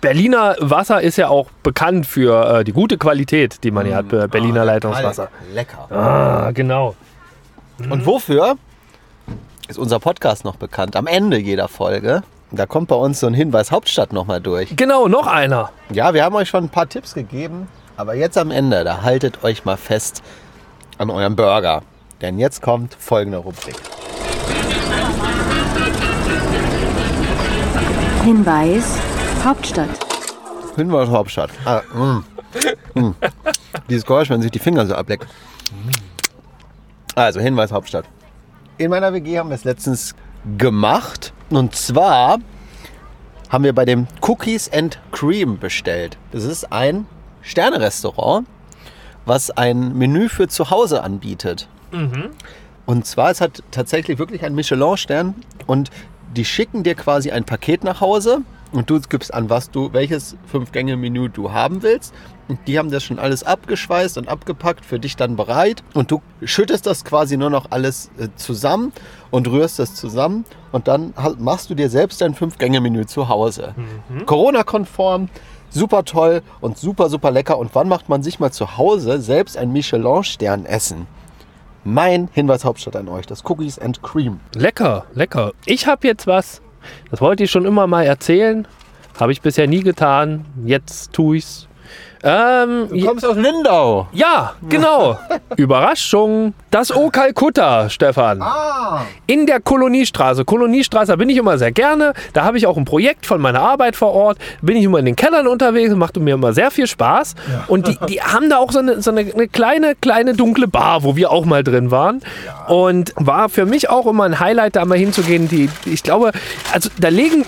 Berliner 0.02 0.56
Wasser 0.60 1.02
ist 1.02 1.18
ja 1.18 1.30
auch 1.30 1.50
bekannt 1.64 2.06
für 2.06 2.60
äh, 2.60 2.64
die 2.64 2.74
gute 2.74 2.98
Qualität, 2.98 3.64
die 3.64 3.72
man 3.72 3.86
hier 3.88 3.96
hat. 3.96 4.14
äh, 4.14 4.28
Berliner 4.28 4.64
Leitungswasser. 4.66 5.30
Lecker. 5.54 5.88
Ah, 5.92 6.52
genau. 6.52 6.96
Und 7.90 8.06
wofür 8.06 8.58
ist 9.68 9.80
unser 9.80 10.00
Podcast 10.00 10.44
noch 10.46 10.58
bekannt? 10.58 10.96
Am 10.96 11.08
Ende 11.08 11.38
jeder 11.40 11.68
Folge. 11.70 12.24
Da 12.52 12.66
kommt 12.66 12.88
bei 12.88 12.96
uns 12.96 13.20
so 13.20 13.28
ein 13.28 13.36
Hinweis 13.36 13.72
Hauptstadt 13.72 14.12
nochmal 14.12 14.42
durch. 14.42 14.76
Genau, 14.76 15.08
noch 15.08 15.28
einer. 15.28 15.70
Ja, 15.92 16.16
wir 16.16 16.24
haben 16.24 16.34
euch 16.36 16.50
schon 16.50 16.64
ein 16.64 16.70
paar 16.70 16.90
Tipps 16.90 17.14
gegeben, 17.14 17.68
aber 17.96 18.16
jetzt 18.16 18.40
am 18.40 18.50
Ende, 18.50 18.84
da 18.84 19.04
haltet 19.04 19.44
euch 19.44 19.66
mal 19.66 19.78
fest 19.78 20.24
an 20.98 21.12
eurem 21.12 21.36
Burger. 21.36 21.84
Denn 22.22 22.40
jetzt 22.40 22.64
kommt 22.64 22.96
folgende 22.96 23.38
Rubrik. 23.38 23.76
Hinweis, 28.24 28.98
Hauptstadt. 29.44 29.90
Hinweis 30.76 31.10
Hauptstadt. 31.10 31.52
Ah, 31.66 31.82
mm. 31.94 32.24
Mm. 32.96 33.16
Dieses 33.90 34.06
Geräusch, 34.06 34.30
wenn 34.30 34.38
man 34.38 34.42
sich 34.42 34.52
die 34.52 34.60
Finger 34.60 34.88
so 34.88 34.96
ableckt. 34.96 35.28
Also, 37.14 37.40
Hinweis 37.40 37.72
Hauptstadt. 37.72 38.06
In 38.80 38.90
meiner 38.90 39.14
WG 39.14 39.38
haben 39.38 39.50
wir 39.50 39.56
es 39.56 39.66
letztens 39.66 40.16
gemacht. 40.58 41.32
Und 41.50 41.76
zwar 41.76 42.38
haben 43.50 43.64
wir 43.64 43.74
bei 43.74 43.86
dem 43.86 44.08
Cookies 44.22 44.72
and 44.72 45.00
Cream 45.12 45.58
bestellt. 45.58 46.18
Das 46.32 46.44
ist 46.44 46.72
ein 46.72 47.08
Sternerestaurant, 47.42 48.48
was 49.26 49.50
ein 49.52 49.98
Menü 49.98 50.30
für 50.30 50.48
zu 50.48 50.70
Hause 50.70 51.04
anbietet. 51.04 51.68
Und 52.86 53.06
zwar, 53.06 53.32
es 53.32 53.42
hat 53.42 53.64
tatsächlich 53.72 54.20
wirklich 54.20 54.44
einen 54.44 54.56
Michelin-Stern 54.56 55.36
und 55.68 55.90
die 56.36 56.46
schicken 56.46 56.84
dir 56.84 56.96
quasi 56.96 57.32
ein 57.32 57.44
Paket 57.44 57.84
nach 57.84 58.02
Hause 58.02 58.42
und 58.72 58.90
du 58.90 59.00
gibst 59.00 59.34
an, 59.34 59.50
was 59.50 59.72
du, 59.72 59.94
welches 59.94 60.36
Fünf-Gänge-Menü 60.46 61.30
du 61.30 61.52
haben 61.52 61.82
willst. 61.82 62.14
Und 62.48 62.60
die 62.68 62.80
haben 62.80 62.90
das 62.90 63.04
schon 63.04 63.20
alles 63.20 63.44
abgeschweißt 63.44 64.18
und 64.18 64.28
abgepackt, 64.28 64.86
für 64.86 65.00
dich 65.00 65.16
dann 65.16 65.36
bereit. 65.36 65.84
Und 65.94 66.12
du 66.12 66.22
schüttest 66.44 66.86
das 66.86 67.06
quasi 67.06 67.38
nur 67.38 67.50
noch 67.50 67.68
alles 67.70 68.10
äh, 68.18 68.28
zusammen 68.36 68.92
und 69.32 69.48
rührst 69.48 69.80
das 69.80 69.96
zusammen. 69.96 70.46
Und 70.72 70.88
dann 70.88 71.14
machst 71.38 71.70
du 71.70 71.76
dir 71.76 71.90
selbst 71.90 72.22
dein 72.22 72.34
Fünf-Gänge-Menü 72.34 73.06
zu 73.06 73.28
Hause. 73.30 73.74
Corona-konform, 74.26 75.30
super 75.70 76.06
toll 76.06 76.42
und 76.62 76.78
super, 76.78 77.10
super 77.10 77.32
lecker. 77.32 77.58
Und 77.58 77.74
wann 77.74 77.88
macht 77.88 78.10
man 78.10 78.24
sich 78.24 78.40
mal 78.40 78.52
zu 78.52 78.78
Hause 78.78 79.22
selbst 79.22 79.58
ein 79.58 79.72
Michelin-Stern 79.72 80.66
essen? 80.66 81.08
Mein 81.84 82.30
Hinweis 82.34 82.66
Hauptstadt 82.66 82.96
an 82.96 83.08
euch, 83.08 83.26
das 83.26 83.44
Cookies 83.46 83.80
and 83.80 84.04
Cream. 84.04 84.40
Lecker, 84.54 85.06
lecker. 85.14 85.54
Ich 85.66 85.88
habe 85.88 86.06
jetzt 86.08 86.28
was, 86.28 86.62
das 87.10 87.22
wollte 87.22 87.44
ich 87.44 87.52
schon 87.52 87.66
immer 87.66 87.88
mal 87.88 88.04
erzählen. 88.04 88.68
Habe 89.20 89.32
ich 89.32 89.42
bisher 89.42 89.68
nie 89.68 89.82
getan. 89.82 90.46
Jetzt 90.66 91.14
tue 91.14 91.38
ich's. 91.38 91.69
Ähm, 92.24 92.88
Du 92.90 93.06
kommst 93.06 93.26
aus 93.26 93.36
Lindau. 93.38 94.08
ja, 94.12 94.54
genau. 94.68 95.18
Überraschung. 95.56 96.54
Das 96.72 96.96
O 96.96 97.10
Kalkutta, 97.10 97.90
Stefan. 97.90 98.42
Ah. 98.42 99.04
In 99.26 99.46
der 99.46 99.60
Koloniestraße. 99.60 100.46
Koloniestraße 100.46 101.16
bin 101.18 101.30
ich 101.30 101.38
immer 101.38 101.58
sehr 101.58 101.72
gerne. 101.72 102.14
Da 102.34 102.44
habe 102.44 102.58
ich 102.58 102.68
auch 102.68 102.78
ein 102.78 102.86
Projekt 102.86 103.26
von 103.26 103.42
meiner 103.42 103.62
Arbeit 103.62 103.96
vor 103.96 104.14
Ort. 104.14 104.38
Bin 104.62 104.76
ich 104.78 104.84
immer 104.84 105.00
in 105.00 105.06
den 105.06 105.16
Kellern 105.16 105.48
unterwegs. 105.48 105.94
Macht 105.96 106.18
mir 106.18 106.34
immer 106.36 106.54
sehr 106.54 106.72
viel 106.72 106.88
Spaß. 106.88 107.36
Und 107.68 107.88
die, 107.88 107.98
die 108.08 108.22
haben 108.22 108.50
da 108.50 108.58
auch 108.58 108.72
so, 108.72 108.80
eine, 108.80 109.02
so 109.02 109.12
eine, 109.12 109.22
eine 109.22 109.48
kleine, 109.48 109.96
kleine 109.96 110.34
dunkle 110.34 110.68
Bar, 110.68 111.04
wo 111.04 111.16
wir 111.16 111.32
auch 111.32 111.46
mal 111.46 111.64
drin 111.64 111.90
waren. 111.92 112.22
Und 112.68 113.14
war 113.16 113.50
für 113.50 113.66
mich 113.66 113.90
auch 113.90 114.06
immer 114.06 114.26
ein 114.26 114.40
Highlight, 114.40 114.76
da 114.76 114.86
mal 114.86 114.98
hinzugehen. 114.98 115.48
Die, 115.50 115.70
ich 115.86 116.04
glaube, 116.04 116.32
also 116.74 116.90
da 117.00 117.08
legen 117.10 117.46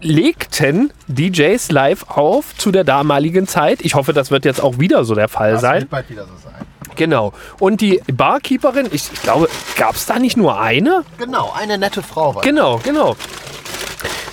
legten 0.00 0.92
DJs 1.08 1.70
live 1.70 2.04
auf 2.08 2.56
zu 2.56 2.70
der 2.70 2.84
damaligen 2.84 3.46
Zeit. 3.46 3.80
Ich 3.82 3.94
hoffe, 3.94 4.12
das 4.12 4.30
wird 4.30 4.44
jetzt 4.44 4.62
auch 4.62 4.78
wieder 4.78 5.04
so 5.04 5.14
der 5.14 5.28
Fall 5.28 5.58
sein. 5.58 5.86
bald 5.88 6.08
wieder 6.10 6.24
so 6.24 6.32
sein. 6.42 6.54
Genau. 6.96 7.32
Und 7.58 7.80
die 7.80 8.02
Barkeeperin, 8.12 8.86
ich, 8.86 9.10
ich 9.12 9.22
glaube, 9.22 9.48
gab 9.76 9.94
es 9.94 10.06
da 10.06 10.18
nicht 10.18 10.36
nur 10.36 10.60
eine? 10.60 11.04
Genau, 11.18 11.52
eine 11.58 11.78
nette 11.78 12.02
Frau 12.02 12.34
war. 12.34 12.42
Genau, 12.42 12.78
genau. 12.82 13.16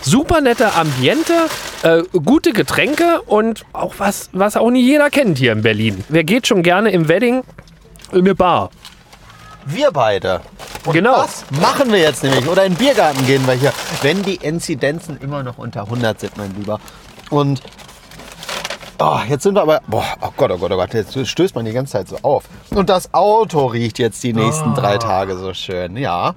Super 0.02 0.42
nette 0.42 0.74
Ambiente, 0.76 1.34
äh, 1.84 2.04
gute 2.24 2.54
Getränke 2.54 3.22
und 3.26 3.66
auch 3.74 3.96
was, 3.98 4.30
was 4.32 4.56
auch 4.56 4.70
nicht 4.70 4.86
jeder 4.86 5.10
kennt 5.10 5.38
hier 5.38 5.52
in 5.52 5.64
Berlin. 5.64 6.04
Wer 6.08 6.24
geht 6.24 6.48
schon 6.48 6.64
gerne 6.64 6.92
im 6.92 7.08
Wedding 7.10 7.44
in 8.12 8.20
eine 8.20 8.36
Bar? 8.36 8.72
Wir 9.68 9.92
beide. 9.92 10.42
Und 10.86 10.94
Genau. 10.94 11.18
Das 11.18 11.46
machen 11.62 11.92
wir 11.92 12.00
jetzt 12.00 12.24
nämlich. 12.24 12.48
Oder 12.48 12.66
in 12.66 12.74
den 12.74 12.78
Biergarten 12.78 13.26
gehen 13.26 13.46
wir 13.46 13.54
hier, 13.54 13.74
wenn 14.02 14.24
die 14.24 14.36
Inzidenzen 14.36 15.18
immer 15.20 15.44
noch 15.44 15.58
unter 15.58 15.82
100 15.84 16.20
sind, 16.20 16.38
mein 16.38 16.56
Lieber. 16.56 16.80
Und 17.30 17.62
oh, 19.00 19.20
jetzt 19.28 19.44
sind 19.44 19.56
wir 19.56 19.62
aber. 19.64 19.82
Boah, 19.88 20.06
oh 20.22 20.30
Gott, 20.38 20.52
oh 20.52 20.58
Gott, 20.58 20.72
oh 20.72 20.76
Gott, 20.78 20.94
jetzt 20.94 21.28
stößt 21.28 21.56
man 21.56 21.66
die 21.66 21.74
ganze 21.74 21.94
Zeit 21.94 22.08
so 22.08 22.18
auf. 22.22 22.46
Und 22.70 22.90
das 22.90 23.14
Auto 23.14 23.66
riecht 23.66 24.00
jetzt 24.00 24.24
die 24.24 24.34
nächsten 24.34 24.74
drei 24.74 24.98
Tage 24.98 25.38
so 25.38 25.54
schön. 25.54 25.98
Ja. 25.98 26.36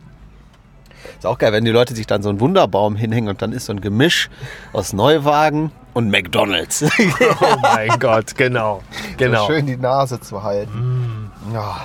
Ist 1.16 1.27
auch 1.27 1.38
geil, 1.38 1.53
wenn 1.53 1.64
die 1.64 1.71
Leute 1.71 1.95
sich 1.95 2.07
dann 2.07 2.23
so 2.23 2.31
einen 2.31 2.40
Wunderbaum 2.40 2.97
hinhängen 2.97 3.29
und 3.29 3.43
dann 3.43 3.53
ist 3.53 3.66
so 3.66 3.73
ein 3.73 3.81
Gemisch 3.81 4.31
aus 4.73 4.93
Neuwagen 4.93 5.71
und 5.93 6.11
McDonalds. 6.11 6.83
Oh 6.83 7.57
mein 7.62 7.90
Gott, 8.01 8.35
genau. 8.37 8.83
Genau. 9.16 9.47
So 9.47 9.53
schön 9.53 9.66
die 9.66 9.77
Nase 9.77 10.21
zu 10.21 10.43
halten. 10.43 11.31
Ja. 11.53 11.85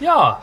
Ja. 0.00 0.40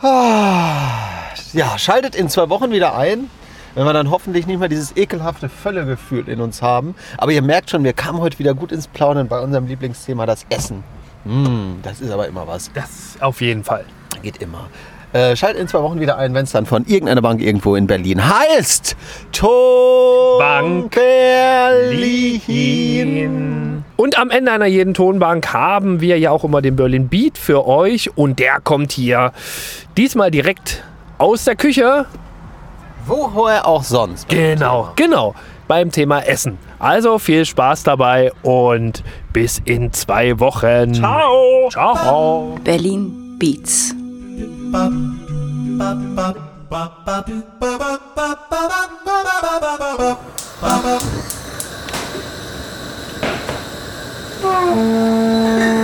Ja, 1.52 1.78
schaltet 1.78 2.14
in 2.14 2.28
zwei 2.28 2.48
Wochen 2.48 2.70
wieder 2.70 2.96
ein, 2.96 3.28
wenn 3.74 3.84
wir 3.84 3.92
dann 3.92 4.10
hoffentlich 4.10 4.46
nicht 4.46 4.58
mehr 4.58 4.68
dieses 4.68 4.96
ekelhafte 4.96 5.48
Völlegefühl 5.48 6.28
in 6.28 6.40
uns 6.40 6.62
haben. 6.62 6.94
Aber 7.18 7.32
ihr 7.32 7.42
merkt 7.42 7.70
schon, 7.70 7.84
wir 7.84 7.92
kamen 7.92 8.20
heute 8.20 8.38
wieder 8.38 8.54
gut 8.54 8.72
ins 8.72 8.88
Plaudern 8.88 9.28
bei 9.28 9.40
unserem 9.40 9.66
Lieblingsthema, 9.66 10.26
das 10.26 10.46
Essen. 10.48 10.82
Mm, 11.24 11.82
das 11.82 12.00
ist 12.00 12.10
aber 12.10 12.26
immer 12.26 12.46
was. 12.46 12.70
Das 12.74 13.16
auf 13.20 13.40
jeden 13.40 13.64
Fall. 13.64 13.84
Geht 14.22 14.38
immer. 14.42 14.68
Äh, 15.12 15.36
schaltet 15.36 15.60
in 15.60 15.68
zwei 15.68 15.82
Wochen 15.82 16.00
wieder 16.00 16.16
ein, 16.16 16.32
wenn 16.32 16.44
es 16.44 16.52
dann 16.52 16.64
von 16.64 16.86
irgendeiner 16.86 17.20
Bank 17.20 17.42
irgendwo 17.42 17.76
in 17.76 17.86
Berlin 17.86 18.22
heißt. 18.26 18.96
Ton 19.32 20.38
Bank 20.38 20.94
Berlin. 22.40 22.72
Und 24.02 24.18
am 24.18 24.30
Ende 24.30 24.50
einer 24.50 24.66
jeden 24.66 24.94
Tonbank 24.94 25.52
haben 25.52 26.00
wir 26.00 26.18
ja 26.18 26.32
auch 26.32 26.42
immer 26.42 26.60
den 26.60 26.74
Berlin 26.74 27.06
Beat 27.06 27.38
für 27.38 27.68
euch 27.68 28.10
und 28.16 28.40
der 28.40 28.58
kommt 28.60 28.90
hier 28.90 29.30
diesmal 29.96 30.32
direkt 30.32 30.82
aus 31.18 31.44
der 31.44 31.54
Küche. 31.54 32.06
Woher 33.06 33.64
auch 33.64 33.84
sonst. 33.84 34.28
Genau, 34.28 34.90
genau. 34.96 35.36
Beim 35.68 35.92
Thema 35.92 36.18
Essen. 36.18 36.58
Also 36.80 37.20
viel 37.20 37.44
Spaß 37.44 37.84
dabei 37.84 38.32
und 38.42 39.04
bis 39.32 39.62
in 39.64 39.92
zwei 39.92 40.40
Wochen. 40.40 40.94
Ciao. 40.94 41.68
Ciao. 41.70 42.58
Berlin 42.64 43.36
Beats. 43.38 43.94
Oh. 54.44 55.81